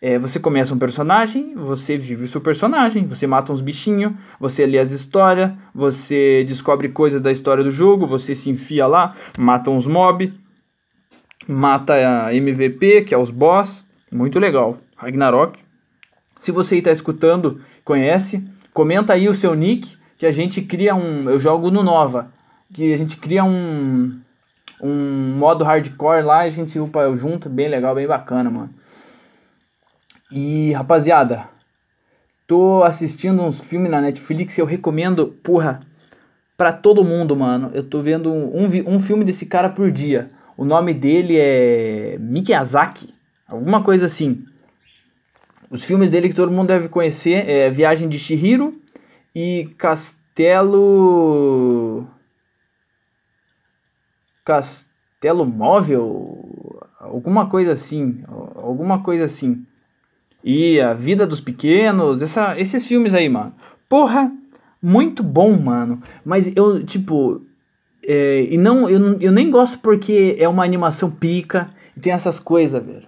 É, 0.00 0.18
você 0.18 0.40
começa 0.40 0.74
um 0.74 0.78
personagem, 0.78 1.54
você 1.54 1.96
vive 1.96 2.24
o 2.24 2.26
seu 2.26 2.40
personagem, 2.40 3.06
você 3.06 3.24
mata 3.24 3.52
uns 3.52 3.60
bichinhos, 3.60 4.12
você 4.40 4.66
lê 4.66 4.78
as 4.78 4.90
histórias, 4.90 5.52
você 5.72 6.44
descobre 6.44 6.88
coisas 6.88 7.20
da 7.20 7.30
história 7.30 7.62
do 7.62 7.70
jogo, 7.70 8.04
você 8.04 8.34
se 8.34 8.50
enfia 8.50 8.84
lá, 8.88 9.14
mata 9.38 9.70
uns 9.70 9.86
mob, 9.86 10.34
mata 11.46 11.94
a 12.26 12.34
MVP, 12.34 13.02
que 13.02 13.14
é 13.14 13.18
os 13.18 13.30
boss, 13.30 13.86
muito 14.10 14.40
legal. 14.40 14.81
Ragnarok. 15.02 15.58
Se 16.38 16.52
você 16.52 16.76
está 16.76 16.92
escutando, 16.92 17.60
conhece, 17.84 18.42
comenta 18.72 19.12
aí 19.12 19.28
o 19.28 19.34
seu 19.34 19.54
nick 19.54 19.96
que 20.16 20.24
a 20.24 20.30
gente 20.30 20.62
cria 20.62 20.94
um. 20.94 21.28
Eu 21.28 21.40
jogo 21.40 21.70
no 21.70 21.82
Nova. 21.82 22.32
Que 22.72 22.92
a 22.92 22.96
gente 22.96 23.16
cria 23.16 23.44
um. 23.44 24.20
Um 24.80 25.36
modo 25.36 25.62
hardcore 25.62 26.24
lá, 26.24 26.40
a 26.40 26.48
gente 26.48 26.78
upa 26.78 27.14
junto, 27.16 27.48
bem 27.48 27.68
legal, 27.68 27.94
bem 27.94 28.06
bacana, 28.06 28.50
mano. 28.50 28.70
E 30.28 30.72
rapaziada, 30.72 31.44
tô 32.48 32.82
assistindo 32.82 33.42
uns 33.42 33.60
filmes 33.60 33.90
na 33.90 34.00
Netflix, 34.00 34.58
eu 34.58 34.66
recomendo, 34.66 35.28
porra, 35.44 35.80
pra 36.56 36.72
todo 36.72 37.04
mundo, 37.04 37.36
mano. 37.36 37.70
Eu 37.74 37.84
tô 37.84 38.00
vendo 38.00 38.32
um, 38.32 38.64
um 38.86 38.98
filme 38.98 39.24
desse 39.24 39.46
cara 39.46 39.68
por 39.68 39.92
dia. 39.92 40.30
O 40.56 40.64
nome 40.64 40.92
dele 40.92 41.36
é 41.38 42.16
Miyazaki, 42.18 43.14
alguma 43.46 43.84
coisa 43.84 44.06
assim. 44.06 44.44
Os 45.72 45.84
filmes 45.84 46.10
dele 46.10 46.28
que 46.28 46.34
todo 46.34 46.52
mundo 46.52 46.68
deve 46.68 46.86
conhecer 46.90 47.48
é 47.48 47.70
Viagem 47.70 48.06
de 48.06 48.18
Shihiro, 48.18 48.78
e 49.34 49.70
Castelo. 49.78 50.86
Castelo 54.44 55.46
Móvel? 55.46 56.84
Alguma 57.00 57.48
coisa 57.48 57.72
assim. 57.72 58.22
Alguma 58.54 59.02
coisa 59.02 59.24
assim. 59.24 59.64
E 60.44 60.78
A 60.78 60.92
Vida 60.92 61.26
dos 61.26 61.40
Pequenos, 61.40 62.20
essa, 62.20 62.60
esses 62.60 62.86
filmes 62.86 63.14
aí, 63.14 63.30
mano. 63.30 63.54
Porra, 63.88 64.30
muito 64.82 65.22
bom, 65.22 65.56
mano. 65.56 66.02
Mas 66.22 66.54
eu, 66.54 66.84
tipo. 66.84 67.40
É, 68.04 68.46
e 68.50 68.58
não, 68.58 68.90
eu, 68.90 69.18
eu 69.20 69.32
nem 69.32 69.48
gosto 69.48 69.78
porque 69.78 70.36
é 70.38 70.46
uma 70.46 70.64
animação 70.64 71.10
pica 71.10 71.70
e 71.96 72.00
tem 72.00 72.12
essas 72.12 72.38
coisas, 72.38 72.84
velho. 72.84 73.06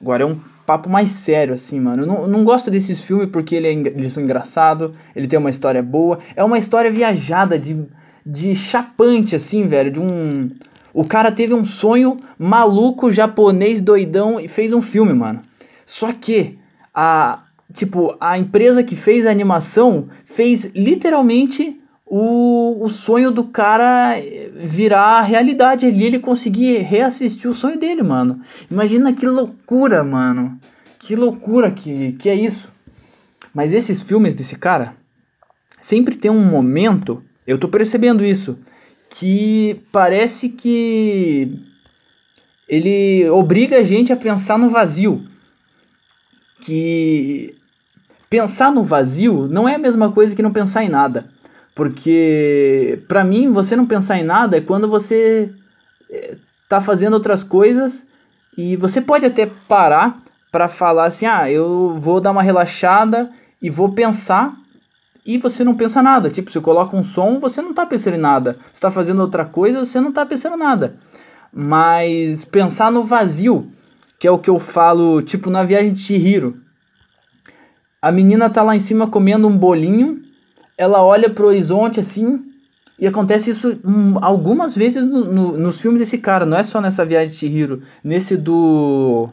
Agora 0.00 0.24
é 0.24 0.26
um 0.26 0.40
papo 0.70 0.88
mais 0.88 1.10
sério, 1.10 1.54
assim, 1.54 1.80
mano. 1.80 2.04
Eu 2.04 2.06
não, 2.06 2.28
não 2.28 2.44
gosto 2.44 2.70
desses 2.70 3.00
filmes 3.00 3.28
porque 3.30 3.56
ele 3.56 3.66
é, 3.66 3.72
eles 3.72 4.12
são 4.12 4.22
engraçados, 4.22 4.92
ele 5.16 5.26
tem 5.26 5.38
uma 5.38 5.50
história 5.50 5.82
boa. 5.82 6.20
É 6.36 6.44
uma 6.44 6.58
história 6.58 6.90
viajada, 6.90 7.58
de, 7.58 7.84
de 8.24 8.54
chapante, 8.54 9.34
assim, 9.34 9.66
velho. 9.66 9.90
De 9.90 9.98
um. 9.98 10.50
O 10.94 11.04
cara 11.04 11.32
teve 11.32 11.54
um 11.54 11.64
sonho 11.64 12.16
maluco, 12.38 13.10
japonês, 13.10 13.80
doidão, 13.80 14.38
e 14.38 14.46
fez 14.46 14.72
um 14.72 14.80
filme, 14.80 15.12
mano. 15.12 15.42
Só 15.84 16.12
que 16.12 16.58
a. 16.94 17.44
Tipo, 17.72 18.16
a 18.20 18.36
empresa 18.36 18.82
que 18.82 18.96
fez 18.96 19.24
a 19.24 19.30
animação 19.30 20.08
fez 20.24 20.70
literalmente 20.74 21.79
o, 22.12 22.84
o 22.84 22.88
sonho 22.88 23.30
do 23.30 23.44
cara 23.44 24.16
virar 24.56 25.20
realidade 25.20 25.86
ali, 25.86 26.06
ele 26.06 26.18
conseguir 26.18 26.78
reassistir 26.78 27.48
o 27.48 27.54
sonho 27.54 27.78
dele, 27.78 28.02
mano. 28.02 28.40
Imagina 28.68 29.12
que 29.12 29.24
loucura, 29.24 30.02
mano. 30.02 30.58
Que 30.98 31.14
loucura 31.14 31.70
que, 31.70 32.12
que 32.14 32.28
é 32.28 32.34
isso. 32.34 32.68
Mas 33.54 33.72
esses 33.72 34.00
filmes 34.00 34.34
desse 34.34 34.56
cara 34.56 34.96
sempre 35.80 36.16
tem 36.16 36.32
um 36.32 36.44
momento, 36.44 37.22
eu 37.46 37.56
tô 37.56 37.68
percebendo 37.68 38.24
isso, 38.24 38.58
que 39.08 39.80
parece 39.92 40.48
que 40.48 41.60
ele 42.68 43.30
obriga 43.30 43.78
a 43.78 43.84
gente 43.84 44.12
a 44.12 44.16
pensar 44.16 44.58
no 44.58 44.68
vazio. 44.68 45.24
Que 46.60 47.54
pensar 48.28 48.72
no 48.72 48.82
vazio 48.82 49.46
não 49.46 49.68
é 49.68 49.76
a 49.76 49.78
mesma 49.78 50.10
coisa 50.10 50.34
que 50.34 50.42
não 50.42 50.52
pensar 50.52 50.82
em 50.82 50.88
nada. 50.88 51.30
Porque 51.74 53.02
para 53.08 53.24
mim, 53.24 53.50
você 53.50 53.76
não 53.76 53.86
pensar 53.86 54.18
em 54.18 54.24
nada 54.24 54.56
é 54.56 54.60
quando 54.60 54.88
você 54.88 55.50
eh, 56.10 56.36
tá 56.68 56.80
fazendo 56.80 57.14
outras 57.14 57.42
coisas 57.42 58.04
e 58.56 58.76
você 58.76 59.00
pode 59.00 59.24
até 59.24 59.46
parar 59.46 60.22
para 60.50 60.68
falar 60.68 61.04
assim: 61.06 61.26
"Ah, 61.26 61.50
eu 61.50 61.96
vou 61.98 62.20
dar 62.20 62.32
uma 62.32 62.42
relaxada 62.42 63.30
e 63.62 63.70
vou 63.70 63.92
pensar" 63.92 64.54
e 65.24 65.36
você 65.38 65.62
não 65.62 65.76
pensa 65.76 66.02
nada. 66.02 66.30
Tipo, 66.30 66.50
você 66.50 66.60
coloca 66.60 66.96
um 66.96 67.04
som, 67.04 67.38
você 67.38 67.60
não 67.60 67.74
tá 67.74 67.84
pensando 67.84 68.14
em 68.14 68.20
nada. 68.20 68.58
Você 68.72 68.80
tá 68.80 68.90
fazendo 68.90 69.20
outra 69.20 69.44
coisa, 69.44 69.84
você 69.84 70.00
não 70.00 70.10
tá 70.12 70.24
pensando 70.24 70.56
em 70.56 70.58
nada 70.58 70.98
mas 71.52 72.44
pensar 72.44 72.92
no 72.92 73.02
vazio, 73.02 73.70
que 74.18 74.26
é 74.26 74.30
o 74.30 74.38
que 74.38 74.50
eu 74.50 74.58
falo, 74.58 75.22
tipo 75.22 75.50
na 75.50 75.62
viagem 75.62 75.92
de 75.92 76.00
Chihiro. 76.00 76.60
A 78.00 78.10
menina 78.12 78.48
tá 78.48 78.62
lá 78.62 78.74
em 78.76 78.80
cima 78.80 79.08
comendo 79.08 79.48
um 79.48 79.56
bolinho, 79.56 80.22
ela 80.80 81.04
olha 81.04 81.28
pro 81.28 81.48
horizonte 81.48 82.00
assim, 82.00 82.42
e 82.98 83.06
acontece 83.06 83.50
isso 83.50 83.78
hum, 83.84 84.14
algumas 84.22 84.74
vezes 84.74 85.04
no, 85.04 85.24
no, 85.24 85.58
nos 85.58 85.78
filmes 85.78 86.00
desse 86.00 86.16
cara, 86.16 86.46
não 86.46 86.56
é 86.56 86.62
só 86.62 86.80
nessa 86.80 87.04
viagem 87.04 87.28
de 87.28 87.36
Chihiro, 87.36 87.82
nesse 88.02 88.36
do 88.36 89.28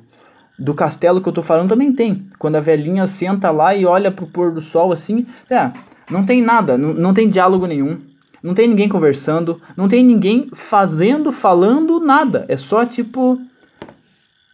do 0.60 0.74
castelo 0.74 1.22
que 1.22 1.30
eu 1.30 1.34
tô 1.34 1.44
falando 1.44 1.70
também 1.70 1.94
tem. 1.94 2.26
Quando 2.40 2.56
a 2.56 2.60
velhinha 2.60 3.06
senta 3.06 3.52
lá 3.52 3.76
e 3.76 3.86
olha 3.86 4.12
pro 4.12 4.26
pôr 4.26 4.52
do 4.52 4.60
sol 4.60 4.92
assim, 4.92 5.26
é, 5.50 5.72
não 6.10 6.26
tem 6.26 6.42
nada, 6.42 6.78
não, 6.78 6.94
não 6.94 7.14
tem 7.14 7.30
diálogo 7.30 7.66
nenhum. 7.66 8.02
Não 8.42 8.54
tem 8.54 8.68
ninguém 8.68 8.90
conversando, 8.90 9.62
não 9.76 9.88
tem 9.88 10.04
ninguém 10.04 10.50
fazendo, 10.54 11.32
falando 11.32 12.00
nada. 12.00 12.46
É 12.48 12.58
só 12.58 12.86
tipo. 12.86 13.40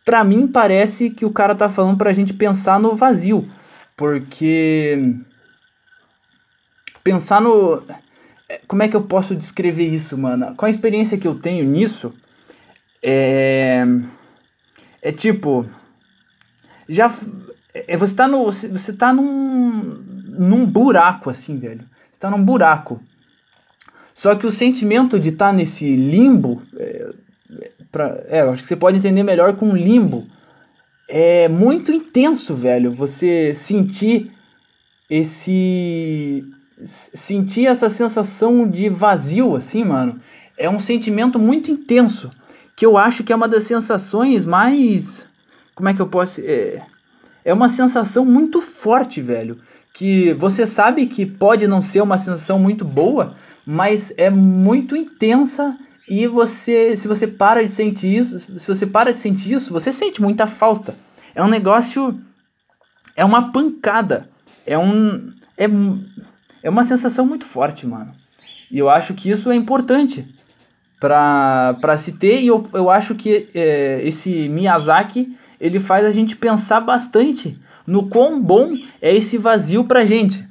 Pra 0.05 0.23
mim 0.23 0.47
parece 0.47 1.09
que 1.09 1.25
o 1.25 1.31
cara 1.31 1.55
tá 1.55 1.69
falando 1.69 1.97
pra 1.97 2.13
gente 2.13 2.33
pensar 2.33 2.79
no 2.79 2.95
vazio. 2.95 3.47
Porque. 3.97 5.15
Pensar 7.03 7.41
no. 7.41 7.83
É, 8.49 8.61
como 8.67 8.83
é 8.83 8.87
que 8.87 8.95
eu 8.95 9.03
posso 9.03 9.35
descrever 9.35 9.87
isso, 9.87 10.17
mano? 10.17 10.55
Com 10.55 10.65
a 10.65 10.69
experiência 10.69 11.17
que 11.17 11.27
eu 11.27 11.35
tenho 11.35 11.65
nisso, 11.65 12.13
é. 13.01 13.85
É 15.01 15.11
tipo. 15.11 15.65
Já. 16.87 17.13
É, 17.73 17.97
você 17.97 18.15
tá 18.15 18.27
no. 18.27 18.45
Você 18.51 18.93
tá 18.93 19.13
num. 19.13 20.01
num 20.29 20.65
buraco, 20.65 21.29
assim, 21.29 21.57
velho. 21.57 21.83
Você 22.11 22.19
tá 22.19 22.29
num 22.29 22.43
buraco. 22.43 23.01
Só 24.15 24.35
que 24.35 24.47
o 24.47 24.51
sentimento 24.51 25.19
de 25.19 25.29
estar 25.29 25.47
tá 25.47 25.53
nesse 25.53 25.95
limbo, 25.95 26.61
é, 26.77 27.13
pra, 27.91 28.23
é, 28.27 28.41
eu 28.41 28.51
acho 28.51 28.63
que 28.63 28.69
você 28.69 28.75
pode 28.75 28.97
entender 28.97 29.23
melhor 29.23 29.55
com 29.55 29.75
limbo, 29.75 30.25
é 31.09 31.47
muito 31.49 31.91
intenso, 31.91 32.55
velho. 32.55 32.93
Você 32.93 33.53
sentir 33.53 34.31
esse. 35.09 36.43
Sentir 36.85 37.67
essa 37.67 37.89
sensação 37.89 38.67
de 38.67 38.89
vazio, 38.89 39.55
assim, 39.55 39.83
mano. 39.83 40.19
É 40.57 40.69
um 40.69 40.79
sentimento 40.79 41.39
muito 41.39 41.71
intenso. 41.71 42.29
Que 42.75 42.85
eu 42.85 42.97
acho 42.97 43.23
que 43.23 43.31
é 43.31 43.35
uma 43.35 43.47
das 43.47 43.63
sensações 43.63 44.45
mais. 44.45 45.25
Como 45.75 45.89
é 45.89 45.93
que 45.93 46.01
eu 46.01 46.07
posso. 46.07 46.41
É, 46.41 46.81
é 47.45 47.53
uma 47.53 47.69
sensação 47.69 48.25
muito 48.25 48.61
forte, 48.61 49.21
velho. 49.21 49.59
Que 49.93 50.33
você 50.33 50.65
sabe 50.65 51.05
que 51.05 51.25
pode 51.25 51.67
não 51.67 51.81
ser 51.81 52.01
uma 52.01 52.17
sensação 52.17 52.57
muito 52.57 52.83
boa, 52.83 53.35
mas 53.65 54.11
é 54.17 54.29
muito 54.29 54.95
intensa 54.95 55.77
e 56.07 56.27
você, 56.27 56.97
se 56.97 57.07
você 57.07 57.25
para 57.27 57.63
de 57.63 57.71
sentir 57.71 58.17
isso, 58.17 58.39
se 58.39 58.67
você 58.67 58.85
para 58.85 59.13
de 59.13 59.19
sentir 59.19 59.53
isso, 59.53 59.71
você 59.71 59.91
sente 59.91 60.21
muita 60.21 60.47
falta. 60.47 60.95
É 61.33 61.41
um 61.41 61.47
negócio, 61.47 62.19
é 63.15 63.23
uma 63.23 63.51
pancada, 63.51 64.29
é 64.65 64.77
um, 64.77 65.31
é, 65.57 65.65
é 66.63 66.69
uma 66.69 66.83
sensação 66.83 67.25
muito 67.25 67.45
forte, 67.45 67.85
mano. 67.85 68.15
E 68.71 68.79
eu 68.79 68.89
acho 68.89 69.13
que 69.13 69.29
isso 69.29 69.51
é 69.51 69.55
importante 69.55 70.27
para 70.99 71.97
se 71.97 72.13
ter 72.13 72.41
e 72.41 72.47
eu, 72.47 72.67
eu 72.73 72.89
acho 72.89 73.13
que 73.13 73.49
é, 73.53 74.01
esse 74.03 74.47
Miyazaki 74.47 75.37
ele 75.59 75.79
faz 75.79 76.05
a 76.05 76.11
gente 76.11 76.35
pensar 76.35 76.79
bastante 76.79 77.59
no 77.85 78.07
quão 78.07 78.41
bom 78.41 78.75
é 79.01 79.13
esse 79.13 79.37
vazio 79.37 79.83
pra 79.83 80.05
gente. 80.05 80.47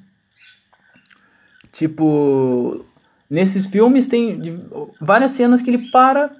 Tipo, 1.72 2.85
Nesses 3.33 3.64
filmes 3.64 4.07
tem 4.07 4.62
várias 5.01 5.31
cenas 5.31 5.62
que 5.62 5.70
ele 5.70 5.90
para, 5.90 6.33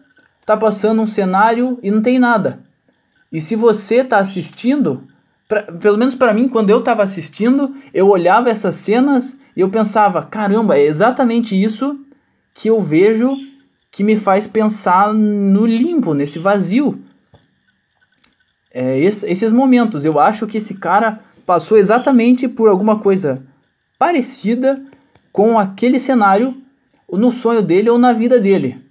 tá 0.45 0.59
passando 0.59 1.01
um 1.01 1.07
cenário 1.07 1.79
e 1.83 1.91
não 1.91 2.03
tem 2.03 2.19
nada. 2.19 2.61
E 3.33 3.41
se 3.41 3.57
você 3.57 4.05
tá 4.05 4.19
assistindo, 4.19 5.09
pra, 5.49 5.63
pelo 5.63 5.97
menos 5.97 6.15
para 6.15 6.35
mim, 6.35 6.51
quando 6.51 6.69
eu 6.69 6.83
tava 6.83 7.03
assistindo, 7.03 7.75
eu 7.95 8.11
olhava 8.11 8.51
essas 8.51 8.75
cenas 8.75 9.35
e 9.57 9.61
eu 9.61 9.69
pensava, 9.69 10.23
caramba, 10.23 10.77
é 10.77 10.85
exatamente 10.85 11.61
isso 11.61 11.99
que 12.55 12.69
eu 12.69 12.81
vejo 12.81 13.37
que 13.91 14.03
me 14.03 14.17
faz 14.17 14.47
pensar 14.47 15.12
no 15.12 15.67
limbo, 15.67 16.15
nesse 16.15 16.38
vazio. 16.38 16.99
É, 18.73 18.99
esse, 18.99 19.27
esses 19.27 19.53
momentos, 19.53 20.05
eu 20.05 20.19
acho 20.19 20.47
que 20.47 20.59
esse 20.59 20.75
cara 20.75 21.21
passou 21.45 21.77
exatamente 21.77 22.49
por 22.49 22.69
alguma 22.69 22.99
coisa 22.99 23.43
parecida 23.99 24.83
com 25.31 25.59
aquele 25.59 25.99
cenário 25.99 26.57
no 27.11 27.31
sonho 27.31 27.62
dele 27.62 27.91
ou 27.91 27.99
na 27.99 28.15
vida 28.15 28.41
dele. 28.41 28.83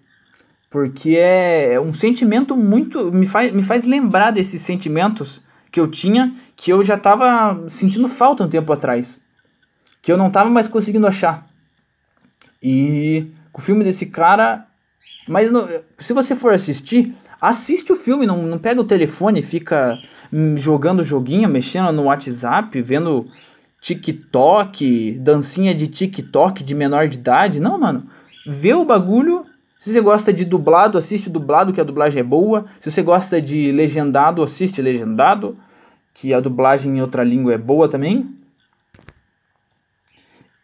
Porque 0.70 1.18
é, 1.18 1.74
é 1.74 1.82
um 1.82 1.94
sentimento 1.94 2.56
muito. 2.56 3.12
Me 3.12 3.26
faz, 3.26 3.52
me 3.52 3.64
faz 3.64 3.84
lembrar 3.84 4.32
desses 4.32 4.62
sentimentos 4.62 5.42
que 5.72 5.80
eu 5.80 5.90
tinha, 5.90 6.34
que 6.56 6.72
eu 6.72 6.84
já 6.84 6.96
estava 6.96 7.68
sentindo 7.68 8.08
falta 8.08 8.44
um 8.44 8.50
tempo 8.50 8.72
atrás. 8.72 9.20
Que 10.02 10.12
eu 10.12 10.18
não 10.18 10.28
estava 10.28 10.50
mais 10.50 10.68
conseguindo 10.68 11.08
achar. 11.08 11.48
E 12.62 13.28
o 13.54 13.62
filme 13.62 13.84
desse 13.84 14.06
cara. 14.06 14.66
Mas 15.28 15.50
se 16.00 16.14
você 16.14 16.36
for 16.36 16.54
assistir, 16.54 17.16
assiste 17.40 17.92
o 17.92 17.96
filme, 17.96 18.26
não, 18.26 18.44
não 18.44 18.58
pega 18.58 18.82
o 18.82 18.86
telefone 18.86 19.40
e 19.40 19.44
fica 19.44 20.00
hum, 20.32 20.58
jogando 20.58 21.04
joguinho, 21.04 21.48
mexendo 21.48 21.92
no 21.92 22.04
WhatsApp, 22.04 22.82
vendo 22.82 23.28
TikTok, 23.80 25.14
dancinha 25.20 25.74
de 25.74 25.88
TikTok 25.88 26.64
de 26.64 26.76
menor 26.76 27.08
de 27.08 27.18
idade. 27.18 27.60
Não, 27.60 27.80
mano. 27.80 28.08
Vê 28.46 28.74
o 28.74 28.86
bagulho. 28.86 29.46
Se 29.80 29.92
você 29.92 30.00
gosta 30.00 30.32
de 30.32 30.46
dublado, 30.46 30.98
assiste 30.98 31.30
dublado, 31.30 31.74
que 31.74 31.82
a 31.82 31.84
dublagem 31.84 32.20
é 32.20 32.24
boa. 32.24 32.66
Se 32.80 32.92
você 32.92 33.02
gosta 33.02 33.42
de 33.42 33.72
legendado, 33.72 34.44
assiste 34.44 34.80
legendado, 34.80 35.58
que 36.14 36.34
a 36.34 36.40
dublagem 36.40 36.98
em 36.98 37.02
outra 37.02 37.24
língua 37.24 37.54
é 37.54 37.58
boa 37.58 37.90
também. 37.90 38.30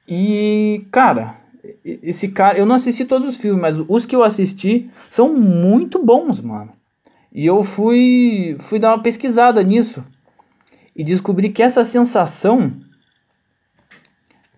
E, 0.07 0.85
cara, 0.91 1.35
esse 1.83 2.29
cara, 2.29 2.57
eu 2.57 2.65
não 2.65 2.75
assisti 2.75 3.03
todos 3.03 3.27
os 3.27 3.37
filmes, 3.37 3.61
mas 3.61 3.85
os 3.87 4.05
que 4.05 4.15
eu 4.15 4.23
assisti 4.23 4.89
são 5.09 5.33
muito 5.33 6.03
bons, 6.03 6.39
mano. 6.39 6.71
E 7.33 7.45
eu 7.45 7.63
fui 7.63 8.55
fui 8.59 8.79
dar 8.79 8.95
uma 8.95 9.03
pesquisada 9.03 9.61
nisso 9.61 10.03
e 10.95 11.03
descobri 11.03 11.49
que 11.49 11.61
essa 11.61 11.83
sensação 11.83 12.73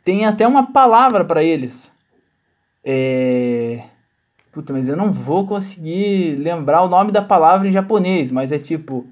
tem 0.04 0.26
até 0.26 0.48
uma 0.48 0.72
palavra 0.72 1.26
para 1.26 1.44
eles. 1.44 1.92
É. 2.84 3.84
Puta, 4.52 4.74
mas 4.74 4.88
eu 4.88 4.96
não 4.96 5.12
vou 5.12 5.46
conseguir 5.46 6.36
lembrar 6.36 6.82
o 6.82 6.90
nome 6.90 7.12
da 7.12 7.22
palavra 7.22 7.68
em 7.68 7.72
japonês, 7.72 8.32
mas 8.32 8.52
é 8.52 8.58
tipo. 8.58 9.06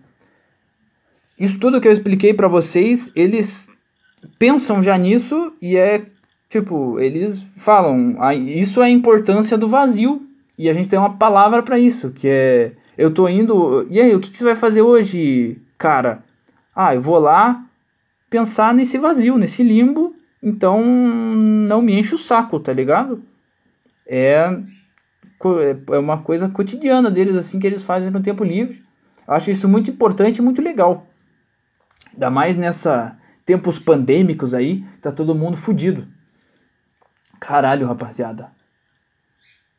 Isso 1.38 1.60
tudo 1.60 1.80
que 1.80 1.88
eu 1.88 1.92
expliquei 1.92 2.34
para 2.34 2.48
vocês, 2.48 3.12
eles 3.16 3.68
pensam 4.40 4.82
já 4.82 4.98
nisso 4.98 5.56
e 5.62 5.78
é 5.78 6.08
tipo, 6.50 7.00
eles 7.00 7.44
falam, 7.58 8.16
ah, 8.20 8.34
isso 8.34 8.82
é 8.82 8.86
a 8.86 8.90
importância 8.90 9.58
do 9.58 9.68
vazio 9.68 10.22
e 10.58 10.70
a 10.70 10.74
gente 10.74 10.90
tem 10.90 10.98
uma 10.98 11.18
palavra 11.18 11.62
para 11.62 11.78
isso, 11.78 12.12
que 12.12 12.28
é 12.28 12.72
eu 12.98 13.14
tô 13.14 13.30
indo, 13.30 13.86
e 13.92 14.02
aí, 14.02 14.16
o 14.16 14.20
que, 14.20 14.32
que 14.32 14.38
você 14.38 14.44
vai 14.44 14.56
fazer 14.56 14.82
hoje, 14.82 15.62
cara? 15.78 16.24
Ah, 16.76 16.96
eu 16.96 17.02
vou 17.02 17.20
lá 17.20 17.64
pensar 18.28 18.74
nesse 18.74 18.98
vazio, 18.98 19.38
nesse 19.38 19.62
limbo 19.62 20.16
então 20.42 20.84
não 20.86 21.82
me 21.82 21.94
enche 22.00 22.16
o 22.16 22.18
saco, 22.18 22.60
tá 22.60 22.72
ligado? 22.72 23.22
É, 24.06 24.50
é 25.92 25.98
uma 25.98 26.20
coisa 26.20 26.48
cotidiana 26.48 27.10
deles, 27.10 27.36
assim, 27.36 27.60
que 27.60 27.68
eles 27.68 27.84
fazem 27.84 28.10
no 28.10 28.22
tempo 28.22 28.44
livre. 28.44 28.82
Eu 29.28 29.34
acho 29.34 29.52
isso 29.52 29.68
muito 29.68 29.92
importante 29.92 30.38
e 30.38 30.42
muito 30.42 30.62
legal. 30.62 31.06
Ainda 32.14 32.30
mais 32.30 32.56
nessa 32.56 33.18
tempos 33.46 33.80
pandêmicos 33.80 34.54
aí, 34.54 34.86
tá 35.02 35.12
todo 35.12 35.36
mundo 35.36 35.58
fudido. 35.58 36.08
Caralho, 37.40 37.88
rapaziada. 37.88 38.52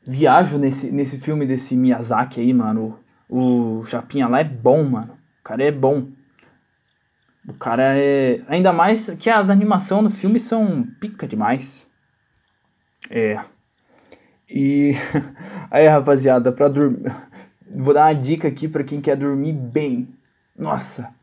Viajo 0.06 0.58
nesse, 0.58 0.90
nesse 0.90 1.18
filme 1.18 1.46
desse 1.46 1.76
Miyazaki 1.76 2.40
aí, 2.40 2.54
mano. 2.54 2.98
O, 3.28 3.80
o 3.80 3.84
Chapinha 3.84 4.26
lá 4.26 4.40
é 4.40 4.44
bom, 4.44 4.82
mano. 4.84 5.18
O 5.40 5.44
cara 5.44 5.62
é 5.64 5.70
bom. 5.70 6.08
O 7.46 7.54
cara 7.54 7.98
é. 7.98 8.42
Ainda 8.48 8.72
mais 8.72 9.10
que 9.18 9.28
as 9.28 9.50
animações 9.50 10.04
no 10.04 10.10
filme 10.10 10.38
são 10.40 10.86
pica 11.00 11.26
demais. 11.26 11.86
É. 13.10 13.38
E. 14.48 14.94
Aí, 15.70 15.86
rapaziada, 15.86 16.52
pra 16.52 16.68
dormir. 16.68 17.02
Vou 17.70 17.92
dar 17.92 18.06
uma 18.06 18.14
dica 18.14 18.48
aqui 18.48 18.66
para 18.66 18.82
quem 18.82 19.00
quer 19.00 19.16
dormir 19.16 19.52
bem. 19.52 20.08
Nossa, 20.56 21.14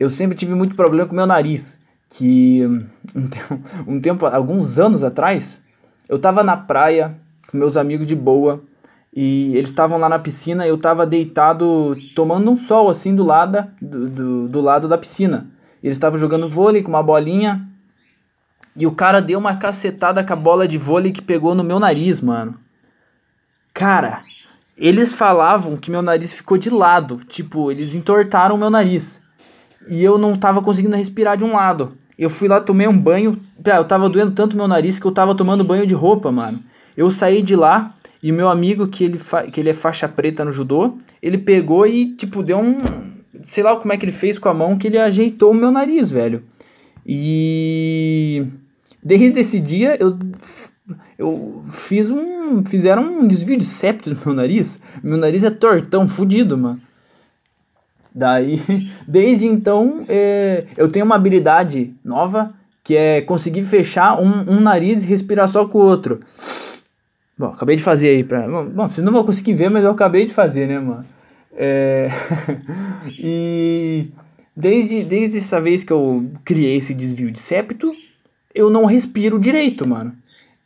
eu 0.00 0.08
sempre 0.08 0.36
tive 0.36 0.54
muito 0.54 0.74
problema 0.74 1.06
com 1.06 1.14
meu 1.14 1.26
nariz. 1.26 1.75
Que 2.08 2.62
um 3.86 4.00
tempo, 4.00 4.26
alguns 4.26 4.78
anos 4.78 5.02
atrás, 5.02 5.60
eu 6.08 6.18
tava 6.18 6.42
na 6.44 6.56
praia 6.56 7.18
com 7.48 7.56
meus 7.56 7.76
amigos 7.76 8.06
de 8.06 8.14
boa 8.14 8.62
e 9.14 9.56
eles 9.56 9.70
estavam 9.70 9.98
lá 9.98 10.08
na 10.08 10.18
piscina 10.18 10.66
e 10.66 10.68
eu 10.68 10.78
tava 10.78 11.06
deitado 11.06 11.96
tomando 12.14 12.50
um 12.50 12.56
sol 12.56 12.90
assim 12.90 13.14
do 13.14 13.24
lado, 13.24 13.66
do, 13.80 14.08
do, 14.08 14.48
do 14.48 14.60
lado 14.60 14.86
da 14.86 14.98
piscina. 14.98 15.48
Eles 15.82 15.96
estavam 15.96 16.18
jogando 16.18 16.48
vôlei 16.48 16.82
com 16.82 16.90
uma 16.90 17.02
bolinha 17.02 17.66
e 18.76 18.86
o 18.86 18.92
cara 18.92 19.22
deu 19.22 19.38
uma 19.38 19.56
cacetada 19.56 20.22
com 20.22 20.32
a 20.32 20.36
bola 20.36 20.68
de 20.68 20.76
vôlei 20.76 21.12
que 21.12 21.22
pegou 21.22 21.54
no 21.54 21.64
meu 21.64 21.80
nariz, 21.80 22.20
mano. 22.20 22.58
Cara, 23.72 24.22
eles 24.76 25.12
falavam 25.12 25.76
que 25.78 25.90
meu 25.90 26.02
nariz 26.02 26.34
ficou 26.34 26.58
de 26.58 26.68
lado, 26.68 27.22
tipo, 27.26 27.70
eles 27.70 27.94
entortaram 27.94 28.58
meu 28.58 28.68
nariz. 28.68 29.18
E 29.88 30.02
eu 30.02 30.18
não 30.18 30.36
tava 30.36 30.62
conseguindo 30.62 30.96
respirar 30.96 31.36
de 31.36 31.44
um 31.44 31.54
lado. 31.54 31.92
Eu 32.18 32.30
fui 32.30 32.48
lá, 32.48 32.60
tomei 32.60 32.88
um 32.88 32.98
banho. 32.98 33.40
Eu 33.64 33.84
tava 33.84 34.08
doendo 34.08 34.32
tanto 34.32 34.56
meu 34.56 34.66
nariz 34.66 34.98
que 34.98 35.06
eu 35.06 35.12
tava 35.12 35.34
tomando 35.34 35.64
banho 35.64 35.86
de 35.86 35.94
roupa, 35.94 36.32
mano. 36.32 36.60
Eu 36.96 37.10
saí 37.10 37.42
de 37.42 37.54
lá 37.54 37.94
e 38.22 38.32
meu 38.32 38.48
amigo, 38.48 38.88
que 38.88 39.04
ele, 39.04 39.20
que 39.52 39.60
ele 39.60 39.70
é 39.70 39.74
faixa 39.74 40.08
preta 40.08 40.44
no 40.44 40.50
judô, 40.50 40.96
ele 41.22 41.38
pegou 41.38 41.86
e, 41.86 42.14
tipo, 42.14 42.42
deu 42.42 42.58
um. 42.58 42.78
Sei 43.44 43.62
lá 43.62 43.76
como 43.76 43.92
é 43.92 43.96
que 43.96 44.04
ele 44.04 44.12
fez 44.12 44.38
com 44.38 44.48
a 44.48 44.54
mão 44.54 44.78
que 44.78 44.86
ele 44.86 44.98
ajeitou 44.98 45.50
o 45.50 45.54
meu 45.54 45.70
nariz, 45.70 46.10
velho. 46.10 46.42
E. 47.04 48.44
Desde 49.02 49.38
esse 49.38 49.60
dia 49.60 49.96
eu 50.00 50.18
eu 51.18 51.62
fiz 51.70 52.10
um. 52.10 52.64
Fizeram 52.64 53.02
um 53.02 53.26
desvio 53.26 53.56
de 53.56 53.64
septo 53.64 54.10
no 54.10 54.16
meu 54.24 54.34
nariz. 54.34 54.78
Meu 55.02 55.16
nariz 55.16 55.42
é 55.44 55.50
tortão, 55.50 56.08
fudido, 56.08 56.56
mano. 56.56 56.80
Daí, 58.16 58.62
desde 59.06 59.46
então, 59.46 60.02
é, 60.08 60.64
eu 60.74 60.88
tenho 60.88 61.04
uma 61.04 61.16
habilidade 61.16 61.94
nova 62.02 62.54
que 62.82 62.96
é 62.96 63.20
conseguir 63.20 63.62
fechar 63.62 64.18
um, 64.18 64.54
um 64.54 64.58
nariz 64.58 65.04
e 65.04 65.06
respirar 65.06 65.46
só 65.48 65.66
com 65.66 65.78
o 65.78 65.82
outro. 65.82 66.20
Bom, 67.36 67.48
acabei 67.48 67.76
de 67.76 67.82
fazer 67.82 68.08
aí 68.08 68.24
pra. 68.24 68.48
Bom, 68.48 68.88
vocês 68.88 69.04
não 69.04 69.12
vão 69.12 69.22
conseguir 69.22 69.52
ver, 69.52 69.68
mas 69.68 69.84
eu 69.84 69.90
acabei 69.90 70.24
de 70.24 70.32
fazer, 70.32 70.66
né, 70.66 70.78
mano? 70.78 71.04
É. 71.52 72.08
e. 73.18 74.08
Desde, 74.56 75.04
desde 75.04 75.36
essa 75.36 75.60
vez 75.60 75.84
que 75.84 75.92
eu 75.92 76.24
criei 76.42 76.78
esse 76.78 76.94
desvio 76.94 77.30
de 77.30 77.38
septo, 77.38 77.92
eu 78.54 78.70
não 78.70 78.86
respiro 78.86 79.38
direito, 79.38 79.86
mano. 79.86 80.14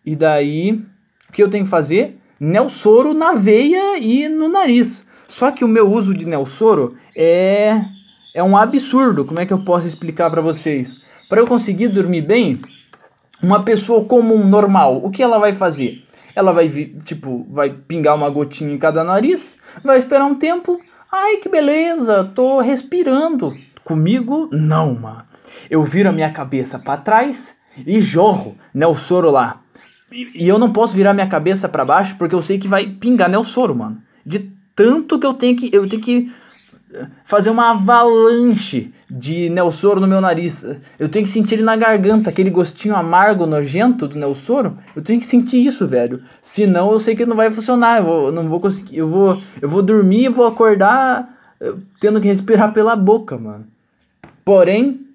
E 0.06 0.14
daí, 0.14 0.80
o 1.28 1.32
que 1.32 1.42
eu 1.42 1.50
tenho 1.50 1.64
que 1.64 1.70
fazer? 1.70 2.16
Nelsoro 2.38 3.12
na 3.12 3.32
veia 3.32 3.98
e 3.98 4.28
no 4.28 4.48
nariz. 4.48 5.04
Só 5.30 5.52
que 5.52 5.64
o 5.64 5.68
meu 5.68 5.90
uso 5.90 6.12
de 6.12 6.26
Nelsoro 6.26 6.96
é 7.16 7.84
é 8.34 8.42
um 8.42 8.56
absurdo. 8.56 9.24
Como 9.24 9.40
é 9.40 9.46
que 9.46 9.52
eu 9.52 9.64
posso 9.64 9.86
explicar 9.86 10.28
para 10.28 10.42
vocês? 10.42 10.96
Para 11.28 11.40
eu 11.40 11.46
conseguir 11.46 11.88
dormir 11.88 12.22
bem, 12.22 12.60
uma 13.42 13.62
pessoa 13.62 14.04
comum, 14.04 14.44
normal, 14.44 15.00
o 15.04 15.10
que 15.10 15.22
ela 15.22 15.38
vai 15.38 15.52
fazer? 15.52 16.04
Ela 16.34 16.52
vai, 16.52 16.68
tipo, 17.04 17.46
vai 17.48 17.70
pingar 17.70 18.14
uma 18.14 18.28
gotinha 18.28 18.72
em 18.72 18.78
cada 18.78 19.02
nariz, 19.04 19.56
vai 19.84 19.98
esperar 19.98 20.24
um 20.24 20.34
tempo. 20.34 20.80
Ai, 21.10 21.36
que 21.36 21.48
beleza, 21.48 22.24
tô 22.24 22.60
respirando. 22.60 23.56
Comigo, 23.84 24.48
não, 24.52 24.94
mano. 24.94 25.24
Eu 25.68 25.84
viro 25.84 26.08
a 26.08 26.12
minha 26.12 26.32
cabeça 26.32 26.78
para 26.78 27.00
trás 27.00 27.54
e 27.86 28.00
jorro 28.00 28.56
Nelsoro 28.74 29.30
lá. 29.30 29.60
E, 30.12 30.48
eu 30.48 30.58
não 30.58 30.72
posso 30.72 30.94
virar 30.94 31.14
minha 31.14 31.28
cabeça 31.28 31.68
para 31.68 31.84
baixo 31.84 32.16
porque 32.18 32.34
eu 32.34 32.42
sei 32.42 32.58
que 32.58 32.66
vai 32.66 32.86
pingar 32.86 33.28
né, 33.28 33.38
o 33.38 33.44
soro, 33.44 33.74
mano. 33.76 34.02
De 34.26 34.59
tanto 34.74 35.18
que 35.18 35.26
eu 35.26 35.34
tenho 35.34 35.56
que 35.56 35.70
eu 35.72 35.88
tenho 35.88 36.02
que 36.02 36.32
eh, 36.92 37.06
fazer 37.24 37.50
uma 37.50 37.70
avalanche 37.70 38.92
de 39.08 39.48
Nelsoro 39.50 40.00
no 40.00 40.06
meu 40.06 40.20
nariz. 40.20 40.64
Eu 40.98 41.08
tenho 41.08 41.24
que 41.24 41.30
sentir 41.30 41.54
ele 41.54 41.62
na 41.62 41.76
garganta, 41.76 42.30
aquele 42.30 42.50
gostinho 42.50 42.96
amargo, 42.96 43.46
nojento 43.46 44.08
do 44.08 44.18
Nelsoro. 44.18 44.78
Eu 44.94 45.02
tenho 45.02 45.20
que 45.20 45.26
sentir 45.26 45.64
isso, 45.64 45.86
velho. 45.86 46.22
Senão 46.42 46.90
eu 46.92 47.00
sei 47.00 47.14
que 47.14 47.26
não 47.26 47.36
vai 47.36 47.50
funcionar. 47.50 47.98
Eu, 47.98 48.04
vou, 48.04 48.32
não 48.32 48.48
vou 48.48 48.60
conseguir. 48.60 48.98
Eu 48.98 49.08
vou, 49.08 49.40
eu 49.60 49.68
vou 49.68 49.82
dormir 49.82 50.24
e 50.24 50.28
vou 50.28 50.46
acordar 50.46 51.28
eh, 51.60 51.74
tendo 52.00 52.20
que 52.20 52.28
respirar 52.28 52.72
pela 52.72 52.96
boca, 52.96 53.38
mano. 53.38 53.66
Porém, 54.44 55.06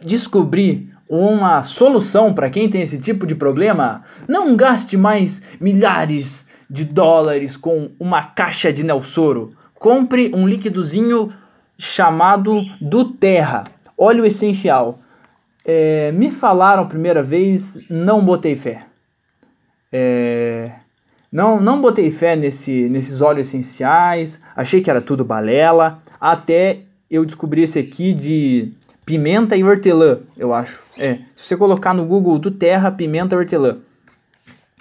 descobri 0.00 0.88
uma 1.08 1.62
solução 1.62 2.34
para 2.34 2.50
quem 2.50 2.68
tem 2.68 2.82
esse 2.82 2.98
tipo 2.98 3.26
de 3.26 3.34
problema, 3.34 4.02
não 4.26 4.56
gaste 4.56 4.96
mais 4.96 5.40
milhares 5.60 6.44
de 6.68 6.84
dólares 6.84 7.56
com 7.56 7.90
uma 7.98 8.22
caixa 8.22 8.72
de 8.72 8.82
Nelsoro. 8.82 9.52
Compre 9.74 10.32
um 10.34 10.46
líquidozinho 10.46 11.32
chamado 11.78 12.62
do 12.80 13.12
Terra, 13.12 13.64
óleo 13.96 14.24
essencial. 14.24 15.00
É, 15.64 16.12
me 16.12 16.30
falaram 16.30 16.84
a 16.84 16.86
primeira 16.86 17.22
vez, 17.22 17.78
não 17.90 18.24
botei 18.24 18.56
fé. 18.56 18.86
É, 19.92 20.72
não, 21.30 21.60
não 21.60 21.80
botei 21.80 22.10
fé 22.10 22.36
nesse, 22.36 22.88
nesses 22.88 23.20
óleos 23.20 23.48
essenciais, 23.48 24.40
achei 24.54 24.80
que 24.80 24.90
era 24.90 25.00
tudo 25.00 25.24
balela, 25.24 26.00
até 26.20 26.80
eu 27.10 27.24
descobri 27.24 27.62
esse 27.62 27.78
aqui 27.78 28.12
de 28.12 28.72
pimenta 29.04 29.56
e 29.56 29.62
hortelã, 29.62 30.20
eu 30.36 30.52
acho. 30.52 30.82
É, 30.96 31.18
se 31.34 31.44
você 31.44 31.56
colocar 31.56 31.94
no 31.94 32.04
Google 32.04 32.38
do 32.38 32.50
Terra, 32.50 32.90
pimenta 32.90 33.34
e 33.34 33.38
hortelã. 33.38 33.78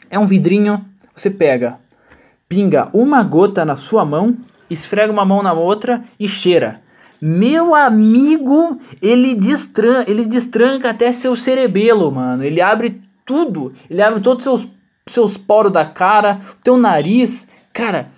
É 0.10 0.18
um 0.18 0.26
vidrinho, 0.26 0.86
você 1.16 1.30
pega, 1.30 1.80
pinga 2.50 2.90
uma 2.94 3.24
gota 3.24 3.64
na 3.64 3.76
sua 3.76 4.04
mão, 4.04 4.38
esfrega 4.70 5.12
uma 5.12 5.26
mão 5.26 5.42
na 5.42 5.54
outra 5.54 6.04
e 6.20 6.28
cheira. 6.28 6.82
Meu 7.22 7.74
amigo, 7.74 8.80
ele 9.02 9.34
destranca, 9.34 10.10
ele 10.10 10.26
destranca 10.26 10.90
até 10.90 11.12
seu 11.12 11.36
cerebelo, 11.36 12.12
mano. 12.12 12.44
Ele 12.44 12.62
abre 12.62 13.02
tudo, 13.26 13.74
ele 13.90 14.02
abre 14.02 14.20
todos 14.20 14.46
os 14.46 14.62
seus, 14.62 14.72
seus 15.08 15.38
poros 15.38 15.72
da 15.72 15.86
cara, 15.86 16.42
teu 16.64 16.78
nariz. 16.78 17.48
Cara, 17.74 18.10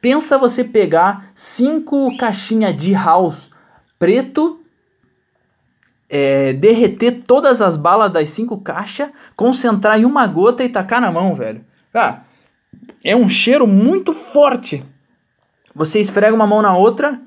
pensa 0.00 0.36
você 0.36 0.64
pegar 0.64 1.30
cinco 1.34 2.16
caixinhas 2.16 2.76
de 2.76 2.92
house 2.92 3.50
preto 3.98 4.60
é, 6.10 6.52
derreter 6.52 7.22
todas 7.26 7.62
as 7.62 7.76
balas 7.76 8.12
das 8.12 8.28
cinco 8.28 8.60
caixas, 8.60 9.08
concentrar 9.34 9.98
em 9.98 10.04
uma 10.04 10.26
gota 10.26 10.62
e 10.62 10.68
tacar 10.68 11.00
na 11.00 11.10
mão, 11.10 11.34
velho. 11.34 11.64
Ah, 11.94 12.20
é 13.04 13.16
um 13.16 13.28
cheiro 13.28 13.66
muito 13.66 14.12
forte. 14.12 14.84
Você 15.74 16.00
esfrega 16.00 16.34
uma 16.34 16.46
mão 16.46 16.62
na 16.62 16.76
outra, 16.76 17.20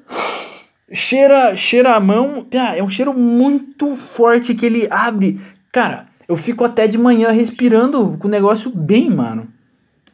cheira, 0.91 1.55
cheira 1.55 1.95
a 1.95 1.99
mão. 1.99 2.45
É 2.51 2.83
um 2.83 2.89
cheiro 2.89 3.13
muito 3.13 3.95
forte 3.95 4.53
que 4.53 4.65
ele 4.65 4.87
abre. 4.89 5.41
Cara, 5.71 6.07
eu 6.27 6.35
fico 6.35 6.63
até 6.63 6.87
de 6.87 6.97
manhã 6.97 7.31
respirando 7.31 8.17
com 8.19 8.27
o 8.27 8.31
negócio 8.31 8.71
bem, 8.71 9.09
mano. 9.09 9.47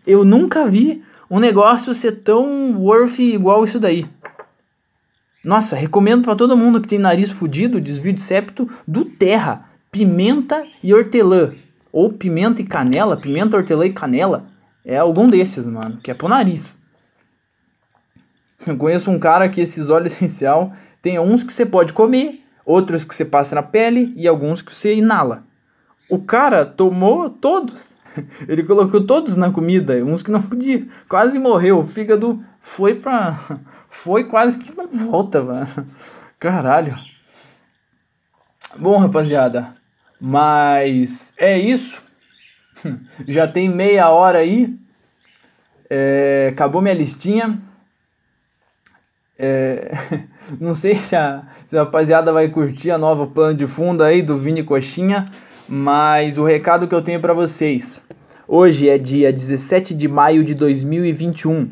Eu 0.05 0.25
nunca 0.25 0.65
vi 0.65 1.03
um 1.29 1.39
negócio 1.39 1.93
ser 1.93 2.23
tão 2.23 2.77
worth 2.77 3.19
igual 3.19 3.63
isso 3.63 3.79
daí. 3.79 4.05
Nossa, 5.43 5.75
recomendo 5.75 6.23
para 6.23 6.35
todo 6.35 6.57
mundo 6.57 6.81
que 6.81 6.87
tem 6.87 6.99
nariz 6.99 7.29
fudido, 7.29 7.81
desvio 7.81 8.13
de 8.13 8.21
septo, 8.21 8.69
do 8.87 9.05
terra, 9.05 9.69
pimenta 9.91 10.63
e 10.83 10.93
hortelã. 10.93 11.51
Ou 11.91 12.11
pimenta 12.11 12.61
e 12.61 12.65
canela, 12.65 13.17
pimenta, 13.17 13.57
hortelã 13.57 13.85
e 13.85 13.93
canela. 13.93 14.47
É 14.85 14.97
algum 14.97 15.27
desses, 15.27 15.65
mano, 15.65 15.97
que 15.97 16.11
é 16.11 16.13
pro 16.13 16.27
nariz. 16.27 16.77
Eu 18.65 18.77
conheço 18.77 19.09
um 19.09 19.19
cara 19.19 19.49
que 19.49 19.61
esses 19.61 19.89
óleos 19.89 20.13
essencial 20.21 20.71
tem 21.01 21.19
uns 21.19 21.43
que 21.43 21.53
você 21.53 21.65
pode 21.65 21.93
comer, 21.93 22.43
outros 22.65 23.03
que 23.03 23.15
você 23.15 23.25
passa 23.25 23.55
na 23.55 23.63
pele 23.63 24.13
e 24.15 24.27
alguns 24.27 24.61
que 24.61 24.73
você 24.73 24.95
inala. 24.95 25.43
O 26.09 26.19
cara 26.19 26.65
tomou 26.65 27.29
todos. 27.29 27.95
Ele 28.47 28.63
colocou 28.63 29.05
todos 29.05 29.35
na 29.35 29.51
comida, 29.51 30.03
uns 30.03 30.21
que 30.21 30.31
não 30.31 30.41
podia. 30.41 30.85
Quase 31.07 31.39
morreu. 31.39 31.79
O 31.79 31.87
fígado 31.87 32.43
foi 32.61 32.95
pra 32.95 33.39
foi 33.89 34.25
quase 34.25 34.57
que 34.57 34.75
não 34.75 34.87
volta, 34.87 35.41
mano. 35.41 35.87
Caralho. 36.39 36.97
Bom, 38.77 38.97
rapaziada, 38.97 39.75
mas 40.19 41.33
é 41.37 41.57
isso. 41.57 42.01
Já 43.27 43.47
tem 43.47 43.69
meia 43.69 44.09
hora 44.09 44.39
aí. 44.39 44.73
É, 45.89 46.49
acabou 46.51 46.81
minha 46.81 46.93
listinha. 46.93 47.59
É, 49.37 49.91
não 50.59 50.75
sei 50.75 50.95
se 50.95 51.15
a, 51.15 51.43
se 51.67 51.77
a 51.77 51.83
rapaziada 51.83 52.31
vai 52.31 52.47
curtir 52.49 52.91
a 52.91 52.97
nova 52.97 53.25
plano 53.27 53.55
de 53.55 53.67
fundo 53.67 54.03
aí 54.03 54.21
do 54.21 54.37
Vini 54.37 54.63
Coxinha, 54.63 55.25
Mas 55.67 56.37
o 56.37 56.43
recado 56.43 56.87
que 56.87 56.95
eu 56.95 57.01
tenho 57.01 57.19
para 57.19 57.33
vocês. 57.33 58.01
Hoje 58.47 58.89
é 58.89 58.97
dia 58.97 59.31
17 59.31 59.93
de 59.93 60.07
maio 60.07 60.43
de 60.43 60.53
2021. 60.53 61.71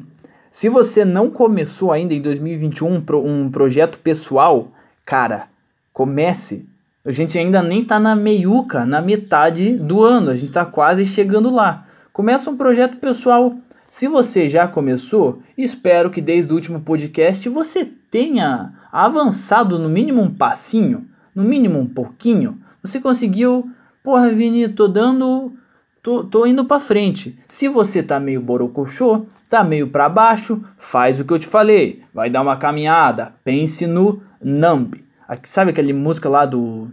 Se 0.52 0.70
você 0.70 1.04
não 1.04 1.30
começou 1.30 1.92
ainda 1.92 2.14
em 2.14 2.22
2021 2.22 3.04
um 3.24 3.52
projeto 3.52 4.00
pessoal, 4.00 4.72
cara, 5.06 5.48
comece. 5.92 6.69
A 7.06 7.12
gente 7.12 7.38
ainda 7.38 7.62
nem 7.62 7.84
tá 7.84 8.00
na 8.00 8.16
meiuca, 8.16 8.86
na 8.86 9.02
metade 9.02 9.72
do 9.72 10.04
ano. 10.04 10.30
A 10.30 10.36
gente 10.36 10.52
tá 10.52 10.66
quase 10.66 11.06
chegando 11.06 11.50
lá. 11.50 11.88
Começa 12.12 12.50
um 12.50 12.58
projeto 12.58 12.98
pessoal. 12.98 13.56
Se 13.90 14.08
você 14.08 14.48
já 14.48 14.68
começou, 14.68 15.42
espero 15.58 16.10
que 16.10 16.22
desde 16.22 16.52
o 16.52 16.56
último 16.56 16.82
podcast 16.82 17.48
você 17.50 17.86
tenha 17.86 18.74
avançado 18.92 19.80
no 19.80 19.90
mínimo 19.90 20.22
um 20.22 20.34
passinho, 20.34 21.08
no 21.34 21.44
mínimo 21.44 21.80
um 21.80 21.88
pouquinho. 21.88 22.60
Você 22.84 23.00
conseguiu 23.00 23.70
Porra, 24.04 24.30
Vini, 24.30 24.68
tô 24.70 24.88
dando. 24.88 25.54
Tô, 26.02 26.24
tô 26.24 26.46
indo 26.46 26.66
pra 26.66 26.80
frente. 26.80 27.38
Se 27.48 27.68
você 27.68 28.02
tá 28.02 28.20
meio 28.20 28.42
borocochô, 28.42 29.26
tá 29.50 29.64
meio 29.64 29.90
pra 29.90 30.08
baixo, 30.08 30.64
faz 30.78 31.20
o 31.20 31.26
que 31.26 31.34
eu 31.34 31.40
te 31.40 31.46
falei. 31.46 32.02
Vai 32.14 32.30
dar 32.30 32.42
uma 32.42 32.58
caminhada. 32.58 33.34
Pense 33.44 33.86
no 33.86 34.22
Numb. 34.42 35.04
Sabe 35.44 35.72
aquela 35.72 35.94
música 35.94 36.30
lá 36.30 36.46
do. 36.46 36.90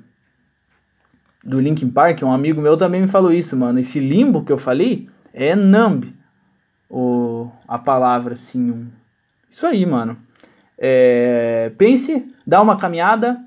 Do 1.44 1.60
Linkin 1.60 1.88
Park? 1.90 2.22
Um 2.22 2.32
amigo 2.32 2.60
meu 2.60 2.76
também 2.76 3.02
me 3.02 3.08
falou 3.08 3.32
isso, 3.32 3.56
mano. 3.56 3.78
Esse 3.78 4.00
limbo 4.00 4.44
que 4.44 4.52
eu 4.52 4.58
falei 4.58 5.08
é 5.32 5.54
Numb. 5.54 6.12
O, 6.90 7.48
a 7.68 7.78
palavra, 7.78 8.34
assim. 8.34 8.70
Um... 8.70 8.88
Isso 9.48 9.66
aí, 9.66 9.86
mano. 9.86 10.18
É, 10.78 11.72
pense, 11.78 12.30
dá 12.46 12.60
uma 12.60 12.76
caminhada, 12.76 13.40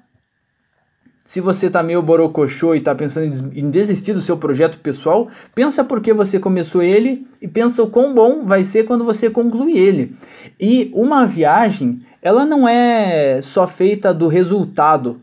se 1.30 1.40
você 1.40 1.70
tá 1.70 1.84
meio 1.84 2.02
borocochô 2.02 2.74
e 2.74 2.82
tá 2.82 2.96
pensando 2.96 3.52
em 3.54 3.70
desistir 3.70 4.14
do 4.14 4.20
seu 4.20 4.36
projeto 4.36 4.80
pessoal, 4.80 5.28
pensa 5.54 5.84
por 5.84 6.02
que 6.02 6.12
você 6.12 6.40
começou 6.40 6.82
ele 6.82 7.28
e 7.40 7.48
pensa 7.48 7.84
o 7.84 7.88
quão 7.88 8.16
bom 8.16 8.46
vai 8.46 8.64
ser 8.64 8.86
quando 8.86 9.06
você 9.06 9.30
concluir 9.30 9.78
ele. 9.78 10.16
E 10.60 10.90
uma 10.92 11.28
viagem, 11.28 12.02
ela 12.20 12.48
não 12.48 12.68
é 12.68 13.44
só 13.44 13.68
feita 13.68 14.12
do 14.12 14.28
resultado. 14.28 15.22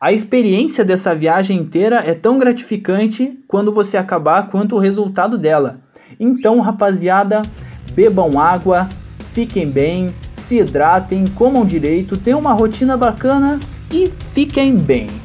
A 0.00 0.12
experiência 0.12 0.84
dessa 0.84 1.16
viagem 1.16 1.58
inteira 1.58 1.96
é 1.96 2.14
tão 2.14 2.38
gratificante 2.38 3.36
quando 3.48 3.72
você 3.72 3.96
acabar 3.96 4.46
quanto 4.46 4.76
o 4.76 4.78
resultado 4.78 5.36
dela. 5.36 5.80
Então, 6.20 6.60
rapaziada, 6.60 7.42
bebam 7.92 8.38
água, 8.38 8.88
fiquem 9.32 9.68
bem, 9.68 10.14
se 10.32 10.60
hidratem, 10.60 11.24
comam 11.34 11.66
direito, 11.66 12.16
tenham 12.16 12.38
uma 12.38 12.52
rotina 12.52 12.96
bacana 12.96 13.58
e 13.90 14.12
fiquem 14.32 14.76
bem. 14.76 15.23